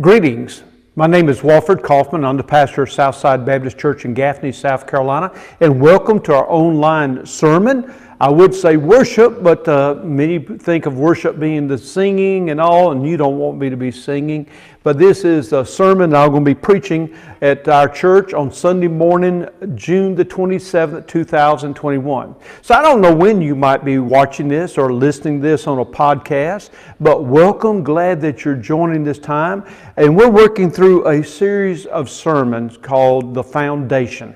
Greetings. 0.00 0.62
My 0.94 1.08
name 1.08 1.28
is 1.28 1.42
Walford 1.42 1.82
Kaufman. 1.82 2.24
I'm 2.24 2.36
the 2.36 2.44
pastor 2.44 2.84
of 2.84 2.92
Southside 2.92 3.44
Baptist 3.44 3.78
Church 3.78 4.04
in 4.04 4.14
Gaffney, 4.14 4.52
South 4.52 4.86
Carolina, 4.86 5.36
and 5.58 5.80
welcome 5.80 6.20
to 6.20 6.34
our 6.34 6.48
online 6.48 7.26
sermon. 7.26 7.92
I 8.20 8.28
would 8.28 8.52
say 8.52 8.76
worship, 8.76 9.44
but 9.44 9.68
uh, 9.68 10.00
many 10.02 10.40
think 10.40 10.86
of 10.86 10.98
worship 10.98 11.38
being 11.38 11.68
the 11.68 11.78
singing 11.78 12.50
and 12.50 12.60
all, 12.60 12.90
and 12.90 13.06
you 13.06 13.16
don't 13.16 13.38
want 13.38 13.58
me 13.58 13.70
to 13.70 13.76
be 13.76 13.92
singing. 13.92 14.48
But 14.82 14.98
this 14.98 15.24
is 15.24 15.52
a 15.52 15.64
sermon 15.64 16.12
I'm 16.12 16.30
going 16.30 16.44
to 16.44 16.50
be 16.50 16.54
preaching 16.56 17.16
at 17.42 17.68
our 17.68 17.88
church 17.88 18.34
on 18.34 18.52
Sunday 18.52 18.88
morning, 18.88 19.48
June 19.76 20.16
the 20.16 20.24
27th, 20.24 21.06
2021. 21.06 22.34
So 22.60 22.74
I 22.74 22.82
don't 22.82 23.00
know 23.00 23.14
when 23.14 23.40
you 23.40 23.54
might 23.54 23.84
be 23.84 23.98
watching 23.98 24.48
this 24.48 24.78
or 24.78 24.92
listening 24.92 25.38
this 25.38 25.68
on 25.68 25.78
a 25.78 25.84
podcast, 25.84 26.70
but 26.98 27.24
welcome. 27.24 27.84
Glad 27.84 28.20
that 28.22 28.44
you're 28.44 28.56
joining 28.56 29.04
this 29.04 29.20
time. 29.20 29.64
And 29.96 30.16
we're 30.16 30.28
working 30.28 30.72
through 30.72 31.06
a 31.06 31.22
series 31.22 31.86
of 31.86 32.10
sermons 32.10 32.78
called 32.78 33.32
The 33.32 33.44
Foundation. 33.44 34.34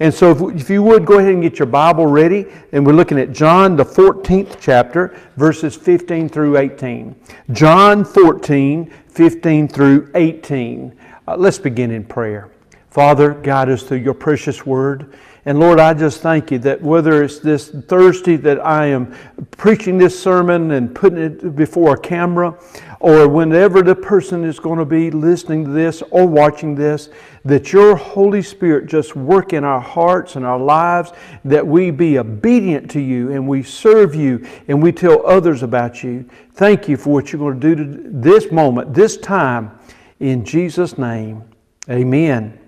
And 0.00 0.14
so, 0.14 0.30
if, 0.30 0.60
if, 0.62 0.70
you 0.70 0.82
would 0.84 1.04
go 1.04 1.18
ahead 1.18 1.32
and 1.32 1.42
get 1.42 1.58
your 1.58 1.66
Bible 1.66 2.06
ready, 2.06 2.46
and 2.70 2.86
we're 2.86 2.92
looking 2.92 3.18
at 3.18 3.32
John, 3.32 3.74
the 3.74 3.84
14th 3.84 4.58
chapter, 4.60 5.18
verses 5.36 5.74
15 5.76 6.28
through 6.28 6.56
18. 6.56 7.16
John 7.50 8.04
14, 8.04 8.92
15 9.08 9.68
through 9.68 10.10
18. 10.14 10.96
Uh, 11.26 11.36
let's 11.36 11.58
begin 11.58 11.90
in 11.90 12.04
prayer. 12.04 12.48
Father, 12.90 13.34
guide 13.34 13.70
us 13.70 13.82
through 13.82 13.98
your 13.98 14.14
precious 14.14 14.64
word. 14.64 15.14
And 15.44 15.58
Lord, 15.58 15.80
I 15.80 15.94
just 15.94 16.20
thank 16.20 16.50
you 16.50 16.58
that 16.60 16.80
whether 16.80 17.24
it's 17.24 17.38
this 17.38 17.70
Thursday 17.70 18.36
that 18.36 18.64
I 18.64 18.86
am 18.86 19.14
preaching 19.52 19.98
this 19.98 20.20
sermon 20.20 20.72
and 20.72 20.94
putting 20.94 21.18
it 21.18 21.56
before 21.56 21.94
a 21.94 21.98
camera, 21.98 22.56
or 23.00 23.28
whenever 23.28 23.82
the 23.82 23.94
person 23.94 24.44
is 24.44 24.58
going 24.58 24.78
to 24.78 24.84
be 24.84 25.10
listening 25.10 25.64
to 25.64 25.70
this 25.70 26.02
or 26.10 26.26
watching 26.26 26.74
this, 26.74 27.10
that 27.44 27.72
your 27.72 27.94
Holy 27.94 28.42
Spirit 28.42 28.86
just 28.86 29.14
work 29.14 29.52
in 29.52 29.64
our 29.64 29.80
hearts 29.80 30.36
and 30.36 30.44
our 30.44 30.58
lives, 30.58 31.12
that 31.44 31.66
we 31.66 31.90
be 31.90 32.18
obedient 32.18 32.90
to 32.90 33.00
you 33.00 33.32
and 33.32 33.46
we 33.46 33.62
serve 33.62 34.14
you 34.14 34.44
and 34.66 34.82
we 34.82 34.90
tell 34.90 35.24
others 35.26 35.62
about 35.62 36.02
you. 36.02 36.28
Thank 36.52 36.88
you 36.88 36.96
for 36.96 37.10
what 37.10 37.32
you're 37.32 37.38
going 37.38 37.60
to 37.60 37.74
do 37.74 37.84
to 37.84 38.10
this 38.10 38.50
moment, 38.50 38.94
this 38.94 39.16
time. 39.16 39.78
In 40.18 40.44
Jesus' 40.44 40.98
name, 40.98 41.44
amen. 41.88 42.58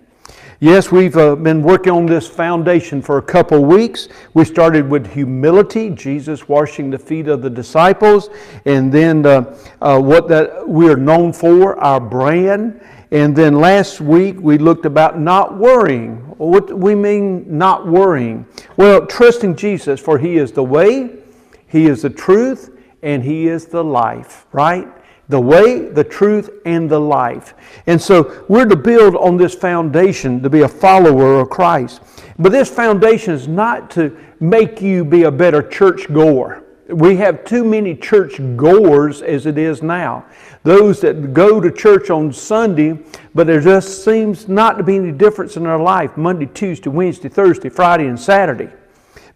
Yes, 0.62 0.92
we've 0.92 1.16
uh, 1.16 1.36
been 1.36 1.62
working 1.62 1.90
on 1.90 2.04
this 2.04 2.28
foundation 2.28 3.00
for 3.00 3.16
a 3.16 3.22
couple 3.22 3.64
weeks. 3.64 4.08
We 4.34 4.44
started 4.44 4.90
with 4.90 5.10
humility, 5.10 5.88
Jesus 5.88 6.50
washing 6.50 6.90
the 6.90 6.98
feet 6.98 7.28
of 7.28 7.40
the 7.40 7.48
disciples, 7.48 8.28
and 8.66 8.92
then 8.92 9.24
uh, 9.24 9.58
uh, 9.80 9.98
what 9.98 10.28
that 10.28 10.68
we 10.68 10.90
are 10.90 10.98
known 10.98 11.32
for, 11.32 11.82
our 11.82 11.98
brand. 11.98 12.78
And 13.10 13.34
then 13.34 13.54
last 13.54 14.02
week 14.02 14.36
we 14.38 14.58
looked 14.58 14.84
about 14.84 15.18
not 15.18 15.56
worrying. 15.56 16.16
What 16.36 16.66
do 16.66 16.76
we 16.76 16.94
mean 16.94 17.46
not 17.48 17.86
worrying? 17.86 18.44
Well, 18.76 19.06
trusting 19.06 19.56
Jesus, 19.56 19.98
for 19.98 20.18
He 20.18 20.36
is 20.36 20.52
the 20.52 20.62
way, 20.62 21.20
He 21.68 21.86
is 21.86 22.02
the 22.02 22.10
truth, 22.10 22.78
and 23.02 23.22
He 23.22 23.48
is 23.48 23.64
the 23.64 23.82
life, 23.82 24.44
right? 24.52 24.86
The 25.30 25.40
way, 25.40 25.88
the 25.88 26.04
truth, 26.04 26.50
and 26.66 26.90
the 26.90 26.98
life. 26.98 27.54
And 27.86 28.00
so 28.00 28.44
we're 28.48 28.66
to 28.66 28.76
build 28.76 29.14
on 29.16 29.36
this 29.36 29.54
foundation 29.54 30.42
to 30.42 30.50
be 30.50 30.62
a 30.62 30.68
follower 30.68 31.40
of 31.40 31.50
Christ. 31.50 32.02
But 32.38 32.52
this 32.52 32.68
foundation 32.68 33.34
is 33.34 33.46
not 33.46 33.90
to 33.92 34.18
make 34.40 34.82
you 34.82 35.04
be 35.04 35.22
a 35.22 35.30
better 35.30 35.62
church 35.62 36.12
goer. 36.12 36.64
We 36.88 37.16
have 37.16 37.44
too 37.44 37.64
many 37.64 37.94
church 37.94 38.40
goers 38.56 39.22
as 39.22 39.46
it 39.46 39.56
is 39.56 39.82
now. 39.82 40.24
Those 40.64 41.00
that 41.02 41.32
go 41.32 41.60
to 41.60 41.70
church 41.70 42.10
on 42.10 42.32
Sunday, 42.32 42.98
but 43.32 43.46
there 43.46 43.60
just 43.60 44.04
seems 44.04 44.48
not 44.48 44.76
to 44.78 44.82
be 44.82 44.96
any 44.96 45.12
difference 45.12 45.56
in 45.56 45.62
their 45.62 45.78
life 45.78 46.16
Monday, 46.16 46.46
Tuesday, 46.46 46.90
Wednesday, 46.90 47.28
Thursday, 47.28 47.68
Friday, 47.68 48.06
and 48.06 48.18
Saturday. 48.18 48.70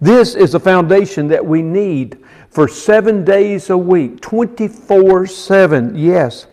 This 0.00 0.34
is 0.34 0.52
the 0.52 0.60
foundation 0.60 1.28
that 1.28 1.44
we 1.44 1.62
need 1.62 2.18
for 2.48 2.68
seven 2.68 3.24
days 3.24 3.70
a 3.70 3.76
week, 3.76 4.20
24 4.20 5.26
7. 5.26 5.96
Yes. 5.96 6.46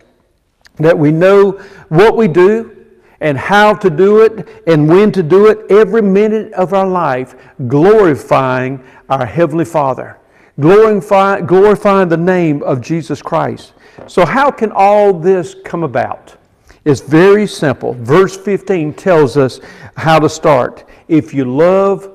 That 0.76 0.98
we 0.98 1.12
know 1.12 1.52
what 1.88 2.16
we 2.16 2.28
do 2.28 2.76
and 3.20 3.38
how 3.38 3.74
to 3.74 3.88
do 3.88 4.22
it 4.22 4.48
and 4.66 4.88
when 4.88 5.12
to 5.12 5.22
do 5.22 5.46
it 5.46 5.70
every 5.70 6.02
minute 6.02 6.52
of 6.54 6.74
our 6.74 6.86
life, 6.86 7.36
glorifying 7.68 8.82
our 9.08 9.24
Heavenly 9.24 9.64
Father, 9.64 10.18
glorifying, 10.58 11.46
glorifying 11.46 12.08
the 12.08 12.16
name 12.16 12.62
of 12.64 12.80
Jesus 12.80 13.22
Christ. 13.22 13.74
So, 14.08 14.26
how 14.26 14.50
can 14.50 14.72
all 14.72 15.12
this 15.12 15.54
come 15.64 15.84
about? 15.84 16.36
It's 16.84 17.00
very 17.00 17.46
simple. 17.46 17.94
Verse 17.94 18.36
15 18.36 18.94
tells 18.94 19.36
us 19.36 19.60
how 19.96 20.18
to 20.18 20.28
start. 20.28 20.88
If 21.06 21.32
you 21.32 21.44
love 21.44 22.10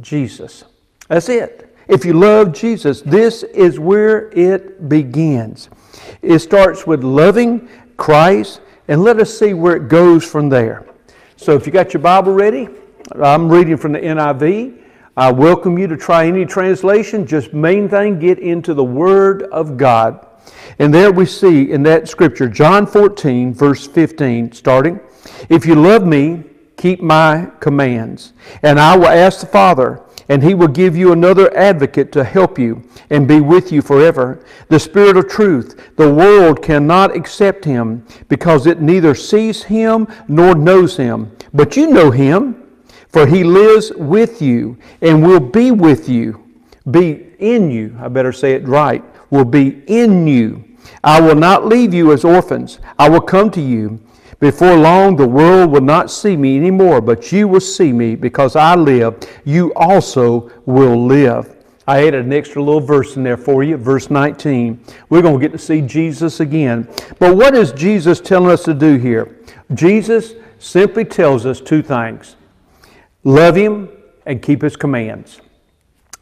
Jesus, 0.00 0.64
that's 1.12 1.28
it. 1.28 1.76
If 1.88 2.06
you 2.06 2.14
love 2.14 2.54
Jesus, 2.54 3.02
this 3.02 3.42
is 3.42 3.78
where 3.78 4.30
it 4.30 4.88
begins. 4.88 5.68
It 6.22 6.38
starts 6.38 6.86
with 6.86 7.04
loving 7.04 7.68
Christ, 7.98 8.62
and 8.88 9.02
let 9.02 9.20
us 9.20 9.38
see 9.38 9.52
where 9.52 9.76
it 9.76 9.88
goes 9.88 10.24
from 10.24 10.48
there. 10.48 10.86
So, 11.36 11.54
if 11.54 11.66
you 11.66 11.72
got 11.72 11.92
your 11.92 12.02
Bible 12.02 12.32
ready, 12.32 12.66
I'm 13.22 13.50
reading 13.50 13.76
from 13.76 13.92
the 13.92 13.98
NIV. 13.98 14.78
I 15.14 15.30
welcome 15.30 15.76
you 15.76 15.86
to 15.88 15.98
try 15.98 16.26
any 16.26 16.46
translation. 16.46 17.26
Just 17.26 17.52
main 17.52 17.90
thing, 17.90 18.18
get 18.18 18.38
into 18.38 18.72
the 18.72 18.82
Word 18.82 19.42
of 19.42 19.76
God. 19.76 20.26
And 20.78 20.94
there 20.94 21.12
we 21.12 21.26
see 21.26 21.72
in 21.72 21.82
that 21.82 22.08
scripture, 22.08 22.48
John 22.48 22.86
14, 22.86 23.52
verse 23.52 23.86
15, 23.86 24.52
starting, 24.52 24.98
If 25.50 25.66
you 25.66 25.74
love 25.74 26.06
me, 26.06 26.44
keep 26.78 27.02
my 27.02 27.50
commands, 27.60 28.32
and 28.62 28.80
I 28.80 28.96
will 28.96 29.08
ask 29.08 29.40
the 29.40 29.46
Father 29.46 30.02
and 30.28 30.42
he 30.42 30.54
will 30.54 30.68
give 30.68 30.96
you 30.96 31.12
another 31.12 31.54
advocate 31.56 32.12
to 32.12 32.24
help 32.24 32.58
you 32.58 32.82
and 33.10 33.28
be 33.28 33.40
with 33.40 33.72
you 33.72 33.82
forever. 33.82 34.44
The 34.68 34.80
Spirit 34.80 35.16
of 35.16 35.28
truth. 35.28 35.96
The 35.96 36.12
world 36.12 36.62
cannot 36.62 37.16
accept 37.16 37.64
him 37.64 38.06
because 38.28 38.66
it 38.66 38.80
neither 38.80 39.14
sees 39.14 39.64
him 39.64 40.08
nor 40.28 40.54
knows 40.54 40.96
him. 40.96 41.36
But 41.52 41.76
you 41.76 41.88
know 41.88 42.10
him, 42.10 42.62
for 43.08 43.26
he 43.26 43.44
lives 43.44 43.92
with 43.92 44.40
you 44.40 44.78
and 45.00 45.26
will 45.26 45.40
be 45.40 45.70
with 45.70 46.08
you. 46.08 46.42
Be 46.90 47.28
in 47.38 47.70
you. 47.70 47.96
I 48.00 48.08
better 48.08 48.32
say 48.32 48.52
it 48.54 48.66
right. 48.66 49.04
Will 49.30 49.44
be 49.44 49.82
in 49.86 50.26
you. 50.26 50.64
I 51.04 51.20
will 51.20 51.34
not 51.34 51.66
leave 51.66 51.94
you 51.94 52.12
as 52.12 52.24
orphans. 52.24 52.78
I 52.98 53.08
will 53.08 53.20
come 53.20 53.50
to 53.52 53.60
you. 53.60 54.00
Before 54.42 54.74
long, 54.74 55.14
the 55.14 55.28
world 55.28 55.70
will 55.70 55.82
not 55.82 56.10
see 56.10 56.36
me 56.36 56.56
anymore, 56.56 57.00
but 57.00 57.30
you 57.30 57.46
will 57.46 57.60
see 57.60 57.92
me 57.92 58.16
because 58.16 58.56
I 58.56 58.74
live. 58.74 59.20
You 59.44 59.72
also 59.74 60.50
will 60.66 61.06
live. 61.06 61.64
I 61.86 62.08
added 62.08 62.24
an 62.24 62.32
extra 62.32 62.60
little 62.60 62.80
verse 62.80 63.14
in 63.14 63.22
there 63.22 63.36
for 63.36 63.62
you, 63.62 63.76
verse 63.76 64.10
19. 64.10 64.84
We're 65.10 65.22
going 65.22 65.38
to 65.38 65.40
get 65.40 65.52
to 65.52 65.64
see 65.64 65.80
Jesus 65.80 66.40
again. 66.40 66.88
But 67.20 67.36
what 67.36 67.54
is 67.54 67.70
Jesus 67.70 68.20
telling 68.20 68.50
us 68.50 68.64
to 68.64 68.74
do 68.74 68.96
here? 68.96 69.38
Jesus 69.74 70.34
simply 70.58 71.04
tells 71.04 71.46
us 71.46 71.60
two 71.60 71.80
things 71.80 72.34
love 73.22 73.54
Him 73.54 73.90
and 74.26 74.42
keep 74.42 74.62
His 74.62 74.74
commands. 74.74 75.40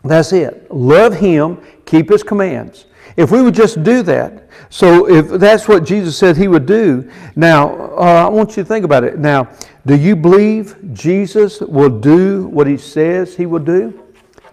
That's 0.05 0.35
it. 0.35 0.71
Love 0.71 1.15
Him, 1.15 1.57
keep 1.87 2.11
His 2.11 2.23
commands. 2.23 2.85
If 3.21 3.31
we 3.31 3.43
would 3.43 3.55
just 3.55 3.83
do 3.83 4.03
that, 4.05 4.49
so 4.71 5.07
if 5.07 5.29
that's 5.29 5.69
what 5.69 5.85
Jesus 5.85 6.17
said 6.17 6.39
he 6.39 6.49
would 6.49 6.65
do, 6.65 7.11
now 7.37 7.93
uh, 7.99 8.25
I 8.27 8.29
want 8.31 8.57
you 8.57 8.63
to 8.63 8.65
think 8.65 8.83
about 8.83 9.05
it. 9.05 9.19
Now, 9.19 9.47
do 9.85 9.95
you 9.95 10.17
believe 10.17 10.75
Jesus 10.95 11.61
will 11.61 11.91
do 12.01 12.47
what 12.47 12.67
he 12.67 12.79
says 12.79 13.37
he 13.37 13.45
will 13.45 13.63
do? 13.63 14.03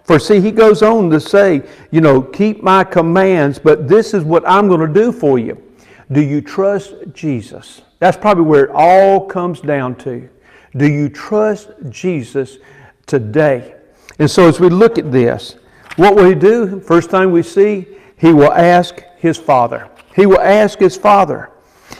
For 0.03 0.19
see, 0.19 0.41
he 0.41 0.51
goes 0.51 0.83
on 0.83 1.09
to 1.11 1.19
say, 1.21 1.63
you 1.91 2.01
know, 2.01 2.21
keep 2.21 2.61
my 2.61 2.83
commands, 2.83 3.57
but 3.57 3.87
this 3.87 4.13
is 4.13 4.25
what 4.25 4.45
I'm 4.45 4.67
going 4.67 4.85
to 4.85 4.93
do 4.93 5.13
for 5.13 5.39
you. 5.39 5.63
Do 6.11 6.21
you 6.21 6.41
trust 6.41 6.93
Jesus? 7.13 7.83
That's 7.99 8.17
probably 8.17 8.43
where 8.43 8.65
it 8.65 8.71
all 8.73 9.25
comes 9.27 9.61
down 9.61 9.95
to. 9.99 10.27
Do 10.75 10.91
you 10.91 11.07
trust 11.07 11.69
Jesus 11.89 12.57
today? 13.05 13.75
And 14.19 14.29
so 14.29 14.45
as 14.49 14.59
we 14.59 14.67
look 14.67 14.97
at 14.97 15.09
this, 15.09 15.55
what 15.95 16.17
will 16.17 16.27
he 16.27 16.35
do? 16.35 16.81
First 16.81 17.11
thing 17.11 17.31
we 17.31 17.43
see, 17.43 17.96
he 18.17 18.33
will 18.33 18.51
ask 18.51 19.01
his 19.17 19.37
father. 19.37 19.89
He 20.15 20.25
will 20.25 20.41
ask 20.41 20.79
his 20.79 20.97
father. 20.97 21.51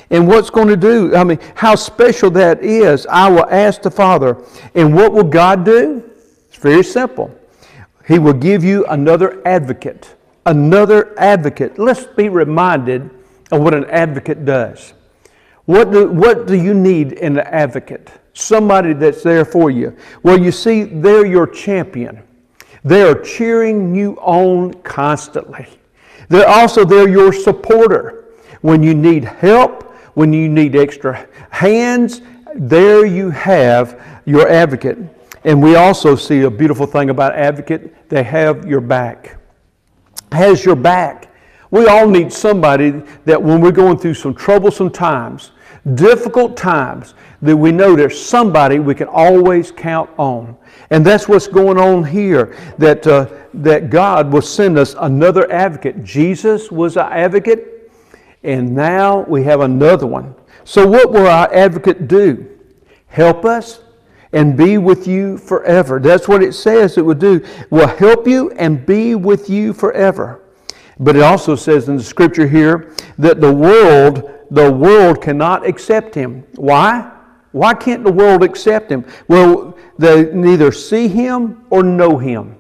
And 0.09 0.27
what's 0.27 0.49
going 0.49 0.67
to 0.67 0.77
do? 0.77 1.15
I 1.15 1.23
mean, 1.23 1.39
how 1.55 1.75
special 1.75 2.29
that 2.31 2.63
is. 2.63 3.05
I 3.07 3.29
will 3.29 3.45
ask 3.49 3.81
the 3.81 3.91
Father. 3.91 4.41
And 4.73 4.95
what 4.95 5.11
will 5.11 5.23
God 5.23 5.65
do? 5.65 6.03
It's 6.47 6.57
very 6.57 6.83
simple. 6.83 7.33
He 8.07 8.19
will 8.19 8.33
give 8.33 8.63
you 8.63 8.85
another 8.85 9.45
advocate. 9.45 10.15
Another 10.45 11.17
advocate. 11.19 11.77
Let's 11.77 12.05
be 12.05 12.29
reminded 12.29 13.09
of 13.51 13.61
what 13.61 13.73
an 13.73 13.85
advocate 13.85 14.45
does. 14.45 14.93
What 15.65 15.91
do, 15.91 16.07
what 16.07 16.47
do 16.47 16.55
you 16.55 16.73
need 16.73 17.13
in 17.13 17.37
an 17.37 17.45
advocate? 17.47 18.09
Somebody 18.33 18.93
that's 18.93 19.23
there 19.23 19.43
for 19.43 19.69
you. 19.69 19.97
Well, 20.23 20.39
you 20.39 20.53
see, 20.53 20.83
they're 20.85 21.25
your 21.25 21.47
champion. 21.47 22.23
They 22.85 23.01
are 23.01 23.19
cheering 23.21 23.93
you 23.93 24.13
on 24.21 24.73
constantly. 24.75 25.67
They're 26.29 26.47
also 26.47 26.83
they're 26.85 27.09
your 27.09 27.31
supporter. 27.31 28.25
When 28.61 28.83
you 28.83 28.93
need 28.93 29.23
help, 29.23 29.93
when 30.15 30.33
you 30.33 30.49
need 30.49 30.75
extra 30.75 31.27
hands, 31.49 32.21
there 32.55 33.05
you 33.05 33.29
have 33.29 34.01
your 34.25 34.47
advocate. 34.49 34.97
And 35.43 35.61
we 35.61 35.75
also 35.75 36.15
see 36.15 36.41
a 36.41 36.49
beautiful 36.49 36.85
thing 36.85 37.09
about 37.09 37.33
advocate, 37.33 38.09
they 38.09 38.23
have 38.23 38.65
your 38.65 38.81
back. 38.81 39.37
Has 40.31 40.65
your 40.65 40.75
back. 40.75 41.31
We 41.71 41.87
all 41.87 42.07
need 42.07 42.33
somebody 42.33 43.03
that 43.25 43.41
when 43.41 43.61
we're 43.61 43.71
going 43.71 43.97
through 43.97 44.15
some 44.15 44.33
troublesome 44.33 44.89
times, 44.89 45.51
difficult 45.95 46.57
times, 46.57 47.13
that 47.41 47.55
we 47.55 47.71
know 47.71 47.95
there's 47.95 48.19
somebody 48.19 48.79
we 48.79 48.95
can 48.95 49.07
always 49.07 49.71
count 49.71 50.09
on. 50.17 50.57
And 50.89 51.05
that's 51.05 51.27
what's 51.27 51.47
going 51.47 51.77
on 51.77 52.05
here, 52.05 52.55
that, 52.77 53.05
uh, 53.05 53.27
that 53.55 53.89
God 53.89 54.31
will 54.31 54.41
send 54.41 54.77
us 54.77 54.95
another 54.99 55.51
advocate. 55.51 56.03
Jesus 56.03 56.71
was 56.71 56.95
our 56.95 57.11
advocate, 57.11 57.91
and 58.43 58.73
now 58.73 59.21
we 59.21 59.43
have 59.43 59.61
another 59.61 60.07
one. 60.07 60.33
So, 60.63 60.87
what 60.87 61.11
will 61.11 61.27
our 61.27 61.53
advocate 61.53 62.07
do? 62.07 62.47
Help 63.07 63.45
us 63.45 63.81
and 64.33 64.55
be 64.57 64.77
with 64.77 65.07
you 65.07 65.37
forever. 65.37 65.99
That's 65.99 66.27
what 66.27 66.43
it 66.43 66.53
says 66.53 66.97
it 66.97 67.05
would 67.05 67.19
do. 67.19 67.45
Will 67.69 67.87
help 67.87 68.27
you 68.27 68.51
and 68.51 68.85
be 68.85 69.15
with 69.15 69.49
you 69.49 69.73
forever. 69.73 70.41
But 70.99 71.15
it 71.15 71.21
also 71.21 71.55
says 71.55 71.89
in 71.89 71.97
the 71.97 72.03
scripture 72.03 72.47
here 72.47 72.93
that 73.17 73.39
the 73.39 73.53
world, 73.53 74.31
the 74.51 74.71
world 74.71 75.21
cannot 75.21 75.65
accept 75.65 76.15
him. 76.15 76.43
Why? 76.55 77.16
Why 77.51 77.73
can't 77.73 78.03
the 78.03 78.11
world 78.11 78.43
accept 78.43 78.91
him? 78.91 79.05
Well, 79.27 79.77
they 79.97 80.31
neither 80.33 80.71
see 80.71 81.07
him 81.07 81.65
or 81.69 81.83
know 81.83 82.17
him. 82.17 82.57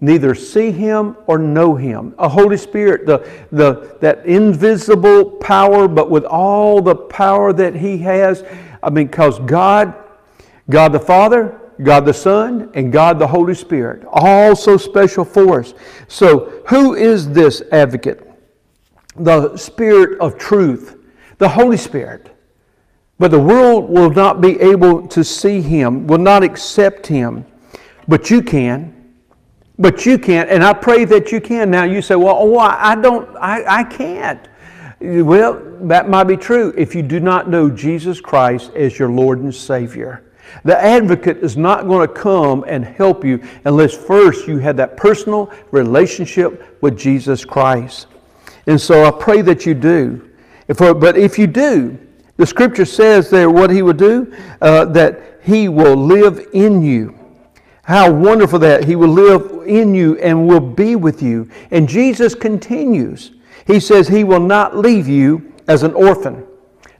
Neither 0.00 0.34
see 0.34 0.70
him 0.70 1.16
or 1.26 1.38
know 1.38 1.74
him. 1.74 2.14
A 2.18 2.28
Holy 2.28 2.58
Spirit, 2.58 3.06
the, 3.06 3.26
the, 3.50 3.96
that 4.00 4.26
invisible 4.26 5.30
power, 5.30 5.88
but 5.88 6.10
with 6.10 6.24
all 6.24 6.82
the 6.82 6.94
power 6.94 7.52
that 7.54 7.74
he 7.74 7.96
has. 7.98 8.44
I 8.82 8.90
mean, 8.90 9.06
because 9.06 9.38
God, 9.40 9.94
God 10.68 10.92
the 10.92 11.00
Father, 11.00 11.58
God 11.82 12.04
the 12.04 12.12
Son, 12.12 12.70
and 12.74 12.92
God 12.92 13.18
the 13.18 13.26
Holy 13.26 13.54
Spirit, 13.54 14.04
all 14.12 14.54
so 14.54 14.76
special 14.76 15.24
for 15.24 15.60
us. 15.60 15.74
So, 16.06 16.62
who 16.68 16.94
is 16.94 17.30
this 17.30 17.62
advocate? 17.72 18.30
The 19.16 19.56
Spirit 19.56 20.20
of 20.20 20.36
truth, 20.38 20.98
the 21.38 21.48
Holy 21.48 21.78
Spirit. 21.78 22.33
But 23.18 23.30
the 23.30 23.40
world 23.40 23.88
will 23.88 24.10
not 24.10 24.40
be 24.40 24.60
able 24.60 25.06
to 25.08 25.22
see 25.22 25.60
him, 25.60 26.06
will 26.06 26.18
not 26.18 26.42
accept 26.42 27.06
him. 27.06 27.46
But 28.08 28.30
you 28.30 28.42
can. 28.42 28.92
But 29.78 30.06
you 30.06 30.18
can, 30.18 30.48
and 30.48 30.62
I 30.62 30.72
pray 30.72 31.04
that 31.06 31.32
you 31.32 31.40
can. 31.40 31.68
Now 31.68 31.82
you 31.82 32.00
say, 32.00 32.14
well, 32.14 32.36
oh, 32.38 32.58
I 32.58 32.94
don't, 32.94 33.28
I, 33.36 33.80
I 33.80 33.84
can't. 33.84 34.48
Well, 35.00 35.60
that 35.82 36.08
might 36.08 36.24
be 36.24 36.36
true 36.36 36.72
if 36.76 36.94
you 36.94 37.02
do 37.02 37.18
not 37.18 37.50
know 37.50 37.68
Jesus 37.68 38.20
Christ 38.20 38.72
as 38.74 38.98
your 38.98 39.08
Lord 39.08 39.40
and 39.40 39.52
Savior. 39.52 40.22
The 40.64 40.80
advocate 40.80 41.38
is 41.38 41.56
not 41.56 41.88
going 41.88 42.06
to 42.06 42.14
come 42.14 42.64
and 42.68 42.84
help 42.84 43.24
you 43.24 43.42
unless 43.64 43.94
first 43.94 44.46
you 44.46 44.58
have 44.58 44.76
that 44.76 44.96
personal 44.96 45.52
relationship 45.72 46.80
with 46.80 46.96
Jesus 46.96 47.44
Christ. 47.44 48.06
And 48.66 48.80
so 48.80 49.04
I 49.04 49.10
pray 49.10 49.42
that 49.42 49.66
you 49.66 49.74
do. 49.74 50.30
But 50.68 51.18
if 51.18 51.38
you 51.38 51.48
do, 51.48 51.98
the 52.36 52.46
scripture 52.46 52.84
says 52.84 53.30
there 53.30 53.50
what 53.50 53.70
he 53.70 53.82
will 53.82 53.92
do, 53.92 54.34
uh, 54.60 54.86
that 54.86 55.40
he 55.42 55.68
will 55.68 55.96
live 55.96 56.46
in 56.52 56.82
you. 56.82 57.18
How 57.82 58.10
wonderful 58.10 58.58
that 58.60 58.84
he 58.84 58.96
will 58.96 59.08
live 59.08 59.66
in 59.66 59.94
you 59.94 60.18
and 60.18 60.48
will 60.48 60.60
be 60.60 60.96
with 60.96 61.22
you. 61.22 61.48
And 61.70 61.88
Jesus 61.88 62.34
continues. 62.34 63.32
He 63.66 63.78
says 63.78 64.08
he 64.08 64.24
will 64.24 64.40
not 64.40 64.76
leave 64.76 65.06
you 65.06 65.52
as 65.68 65.82
an 65.82 65.92
orphan. 65.92 66.46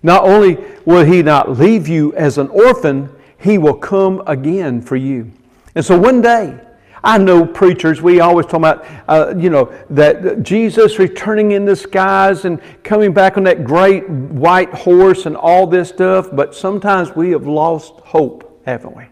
Not 0.03 0.25
only 0.25 0.59
will 0.85 1.05
he 1.05 1.23
not 1.23 1.59
leave 1.59 1.89
you 1.89 2.15
as 2.15 2.37
an 2.37 2.49
orphan, 2.49 3.09
he 3.39 3.59
will 3.59 3.75
come 3.75 4.23
again 4.27 4.83
for 4.83 4.97
you. 4.97 5.33
And 5.75 5.85
so 5.85 5.99
one 5.99 6.21
day, 6.21 6.61
I 7.05 7.19
know 7.19 7.45
preachers, 7.45 8.01
we 8.01 8.21
always 8.21 8.47
talk 8.47 8.55
about, 8.55 8.87
uh, 9.09 9.35
you 9.37 9.51
know, 9.51 9.73
that 9.91 10.43
Jesus 10.43 10.99
returning 10.99 11.53
in 11.53 11.67
the 11.67 11.77
skies 11.77 12.47
and 12.47 12.59
coming 12.83 13.13
back 13.13 13.37
on 13.37 13.45
that 13.45 13.63
great 13.63 14.09
white 14.09 14.73
horse 14.73 15.27
and 15.27 15.37
all 15.37 15.67
this 15.67 15.91
stuff, 15.91 16.31
but 16.33 16.55
sometimes 16.55 17.15
we 17.15 17.31
have 17.33 17.47
lost 17.47 17.93
hope, 18.01 18.63
haven't 18.65 18.97
we? 18.97 19.05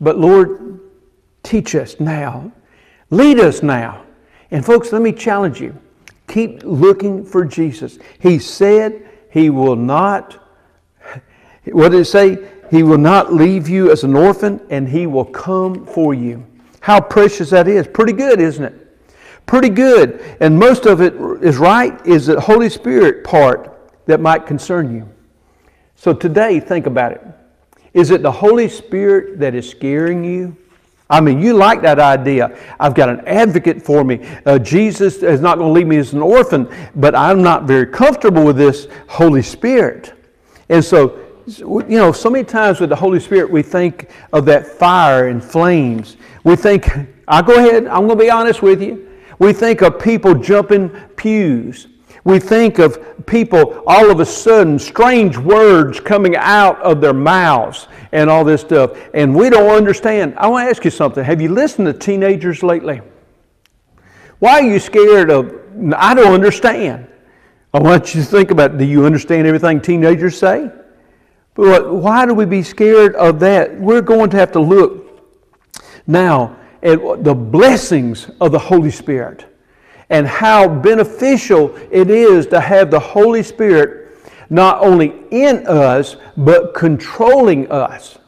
But 0.00 0.18
Lord, 0.18 0.80
teach 1.42 1.74
us 1.74 1.98
now. 1.98 2.52
Lead 3.08 3.40
us 3.40 3.62
now. 3.62 4.04
And 4.50 4.64
folks, 4.64 4.92
let 4.92 5.00
me 5.00 5.12
challenge 5.12 5.62
you. 5.62 5.76
Keep 6.28 6.62
looking 6.62 7.24
for 7.24 7.42
Jesus. 7.42 7.98
He 8.20 8.38
said 8.38 9.08
he 9.30 9.48
will 9.48 9.76
not, 9.76 10.42
what 11.64 11.92
did 11.92 12.00
it 12.00 12.04
say? 12.04 12.36
He 12.70 12.82
will 12.82 12.98
not 12.98 13.32
leave 13.32 13.66
you 13.66 13.90
as 13.90 14.04
an 14.04 14.14
orphan, 14.14 14.60
and 14.68 14.86
he 14.86 15.06
will 15.06 15.24
come 15.24 15.86
for 15.86 16.12
you. 16.12 16.46
How 16.88 17.02
precious 17.02 17.50
that 17.50 17.68
is. 17.68 17.86
Pretty 17.86 18.14
good, 18.14 18.40
isn't 18.40 18.64
it? 18.64 18.74
Pretty 19.44 19.68
good. 19.68 20.24
And 20.40 20.58
most 20.58 20.86
of 20.86 21.02
it 21.02 21.12
is 21.42 21.58
right, 21.58 21.94
is 22.06 22.24
the 22.24 22.40
Holy 22.40 22.70
Spirit 22.70 23.24
part 23.24 23.92
that 24.06 24.20
might 24.20 24.46
concern 24.46 24.94
you. 24.94 25.06
So 25.96 26.14
today, 26.14 26.60
think 26.60 26.86
about 26.86 27.12
it. 27.12 27.20
Is 27.92 28.10
it 28.10 28.22
the 28.22 28.32
Holy 28.32 28.70
Spirit 28.70 29.38
that 29.38 29.54
is 29.54 29.68
scaring 29.68 30.24
you? 30.24 30.56
I 31.10 31.20
mean, 31.20 31.42
you 31.42 31.52
like 31.52 31.82
that 31.82 31.98
idea. 31.98 32.58
I've 32.80 32.94
got 32.94 33.10
an 33.10 33.20
advocate 33.28 33.82
for 33.82 34.02
me. 34.02 34.26
Uh, 34.46 34.58
Jesus 34.58 35.22
is 35.22 35.42
not 35.42 35.58
going 35.58 35.68
to 35.68 35.72
leave 35.74 35.86
me 35.86 35.98
as 35.98 36.14
an 36.14 36.22
orphan, 36.22 36.74
but 36.96 37.14
I'm 37.14 37.42
not 37.42 37.64
very 37.64 37.84
comfortable 37.84 38.46
with 38.46 38.56
this 38.56 38.88
Holy 39.08 39.42
Spirit. 39.42 40.14
And 40.70 40.82
so, 40.82 41.27
you 41.56 41.84
know, 41.88 42.12
so 42.12 42.28
many 42.28 42.44
times 42.44 42.80
with 42.80 42.90
the 42.90 42.96
Holy 42.96 43.20
Spirit, 43.20 43.50
we 43.50 43.62
think 43.62 44.10
of 44.32 44.44
that 44.46 44.66
fire 44.66 45.28
and 45.28 45.42
flames. 45.42 46.16
We 46.44 46.56
think, 46.56 46.88
I'll 47.28 47.42
go 47.42 47.56
ahead, 47.56 47.86
I'm 47.86 48.06
going 48.06 48.18
to 48.18 48.24
be 48.24 48.30
honest 48.30 48.62
with 48.62 48.82
you. 48.82 49.08
We 49.38 49.52
think 49.52 49.82
of 49.82 50.00
people 50.00 50.34
jumping 50.34 50.90
pews. 51.16 51.86
We 52.24 52.38
think 52.38 52.78
of 52.78 53.24
people 53.26 53.82
all 53.86 54.10
of 54.10 54.20
a 54.20 54.26
sudden, 54.26 54.78
strange 54.78 55.38
words 55.38 56.00
coming 56.00 56.36
out 56.36 56.78
of 56.80 57.00
their 57.00 57.14
mouths 57.14 57.88
and 58.12 58.28
all 58.28 58.44
this 58.44 58.60
stuff. 58.60 58.98
And 59.14 59.34
we 59.34 59.48
don't 59.48 59.70
understand. 59.70 60.34
I 60.36 60.48
want 60.48 60.66
to 60.66 60.70
ask 60.70 60.84
you 60.84 60.90
something. 60.90 61.24
Have 61.24 61.40
you 61.40 61.50
listened 61.50 61.86
to 61.86 61.92
teenagers 61.92 62.62
lately? 62.62 63.00
Why 64.40 64.60
are 64.60 64.62
you 64.62 64.78
scared 64.78 65.30
of? 65.30 65.54
I 65.96 66.14
don't 66.14 66.34
understand. 66.34 67.06
I 67.72 67.78
want 67.78 68.14
you 68.14 68.22
to 68.22 68.26
think 68.26 68.50
about 68.50 68.76
do 68.76 68.84
you 68.84 69.06
understand 69.06 69.46
everything 69.46 69.80
teenagers 69.80 70.36
say? 70.36 70.70
But 71.58 71.92
why 71.92 72.24
do 72.24 72.34
we 72.34 72.44
be 72.44 72.62
scared 72.62 73.16
of 73.16 73.40
that? 73.40 73.80
We're 73.80 74.00
going 74.00 74.30
to 74.30 74.36
have 74.36 74.52
to 74.52 74.60
look 74.60 75.28
now 76.06 76.56
at 76.84 77.24
the 77.24 77.34
blessings 77.34 78.30
of 78.40 78.52
the 78.52 78.60
Holy 78.60 78.92
Spirit 78.92 79.44
and 80.08 80.24
how 80.24 80.68
beneficial 80.68 81.76
it 81.90 82.10
is 82.10 82.46
to 82.46 82.60
have 82.60 82.92
the 82.92 83.00
Holy 83.00 83.42
Spirit 83.42 84.20
not 84.50 84.80
only 84.80 85.12
in 85.32 85.66
us, 85.66 86.14
but 86.36 86.74
controlling 86.74 87.68
us. 87.72 88.18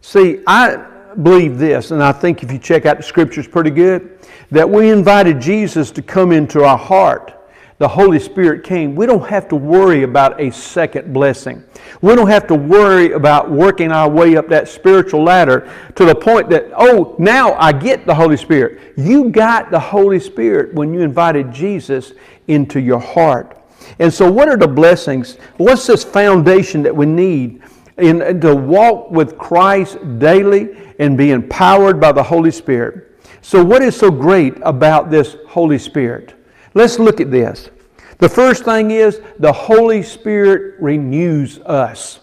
See, 0.00 0.40
I 0.46 0.76
believe 1.22 1.58
this, 1.58 1.90
and 1.90 2.02
I 2.02 2.12
think 2.12 2.42
if 2.42 2.50
you 2.50 2.58
check 2.58 2.86
out 2.86 2.96
the 2.96 3.02
scriptures 3.02 3.46
pretty 3.46 3.70
good, 3.70 4.26
that 4.50 4.68
we 4.68 4.88
invited 4.88 5.38
Jesus 5.38 5.90
to 5.90 6.00
come 6.00 6.32
into 6.32 6.64
our 6.64 6.78
heart 6.78 7.33
the 7.78 7.88
Holy 7.88 8.20
Spirit 8.20 8.62
came, 8.62 8.94
we 8.94 9.04
don't 9.04 9.28
have 9.28 9.48
to 9.48 9.56
worry 9.56 10.04
about 10.04 10.40
a 10.40 10.50
second 10.52 11.12
blessing. 11.12 11.64
We 12.02 12.14
don't 12.14 12.28
have 12.28 12.46
to 12.46 12.54
worry 12.54 13.12
about 13.12 13.50
working 13.50 13.90
our 13.90 14.08
way 14.08 14.36
up 14.36 14.48
that 14.48 14.68
spiritual 14.68 15.24
ladder 15.24 15.72
to 15.96 16.04
the 16.04 16.14
point 16.14 16.48
that, 16.50 16.70
oh, 16.76 17.16
now 17.18 17.54
I 17.54 17.72
get 17.72 18.06
the 18.06 18.14
Holy 18.14 18.36
Spirit. 18.36 18.94
You 18.96 19.30
got 19.30 19.72
the 19.72 19.80
Holy 19.80 20.20
Spirit 20.20 20.72
when 20.74 20.94
you 20.94 21.00
invited 21.00 21.52
Jesus 21.52 22.12
into 22.46 22.80
your 22.80 23.00
heart. 23.00 23.60
And 23.98 24.12
so, 24.12 24.30
what 24.30 24.48
are 24.48 24.56
the 24.56 24.68
blessings? 24.68 25.36
What's 25.56 25.86
this 25.86 26.04
foundation 26.04 26.82
that 26.84 26.94
we 26.94 27.06
need 27.06 27.62
in, 27.98 28.40
to 28.40 28.54
walk 28.54 29.10
with 29.10 29.36
Christ 29.36 29.98
daily 30.18 30.94
and 30.98 31.18
be 31.18 31.32
empowered 31.32 32.00
by 32.00 32.12
the 32.12 32.22
Holy 32.22 32.50
Spirit? 32.50 33.20
So, 33.42 33.62
what 33.62 33.82
is 33.82 33.96
so 33.96 34.10
great 34.10 34.54
about 34.62 35.10
this 35.10 35.36
Holy 35.48 35.78
Spirit? 35.78 36.34
Let's 36.74 36.98
look 36.98 37.20
at 37.20 37.30
this. 37.30 37.70
The 38.18 38.28
first 38.28 38.64
thing 38.64 38.90
is 38.90 39.20
the 39.38 39.52
Holy 39.52 40.02
Spirit 40.02 40.80
renews 40.80 41.58
us. 41.60 42.20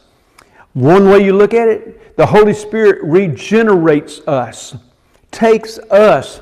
One 0.74 1.10
way 1.10 1.24
you 1.24 1.34
look 1.34 1.54
at 1.54 1.68
it, 1.68 2.16
the 2.16 2.26
Holy 2.26 2.54
Spirit 2.54 3.04
regenerates 3.04 4.20
us, 4.28 4.76
takes 5.32 5.78
us. 5.80 6.42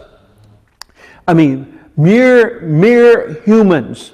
I 1.28 1.34
mean, 1.34 1.80
mere, 1.98 2.62
mere 2.62 3.34
humans. 3.42 4.14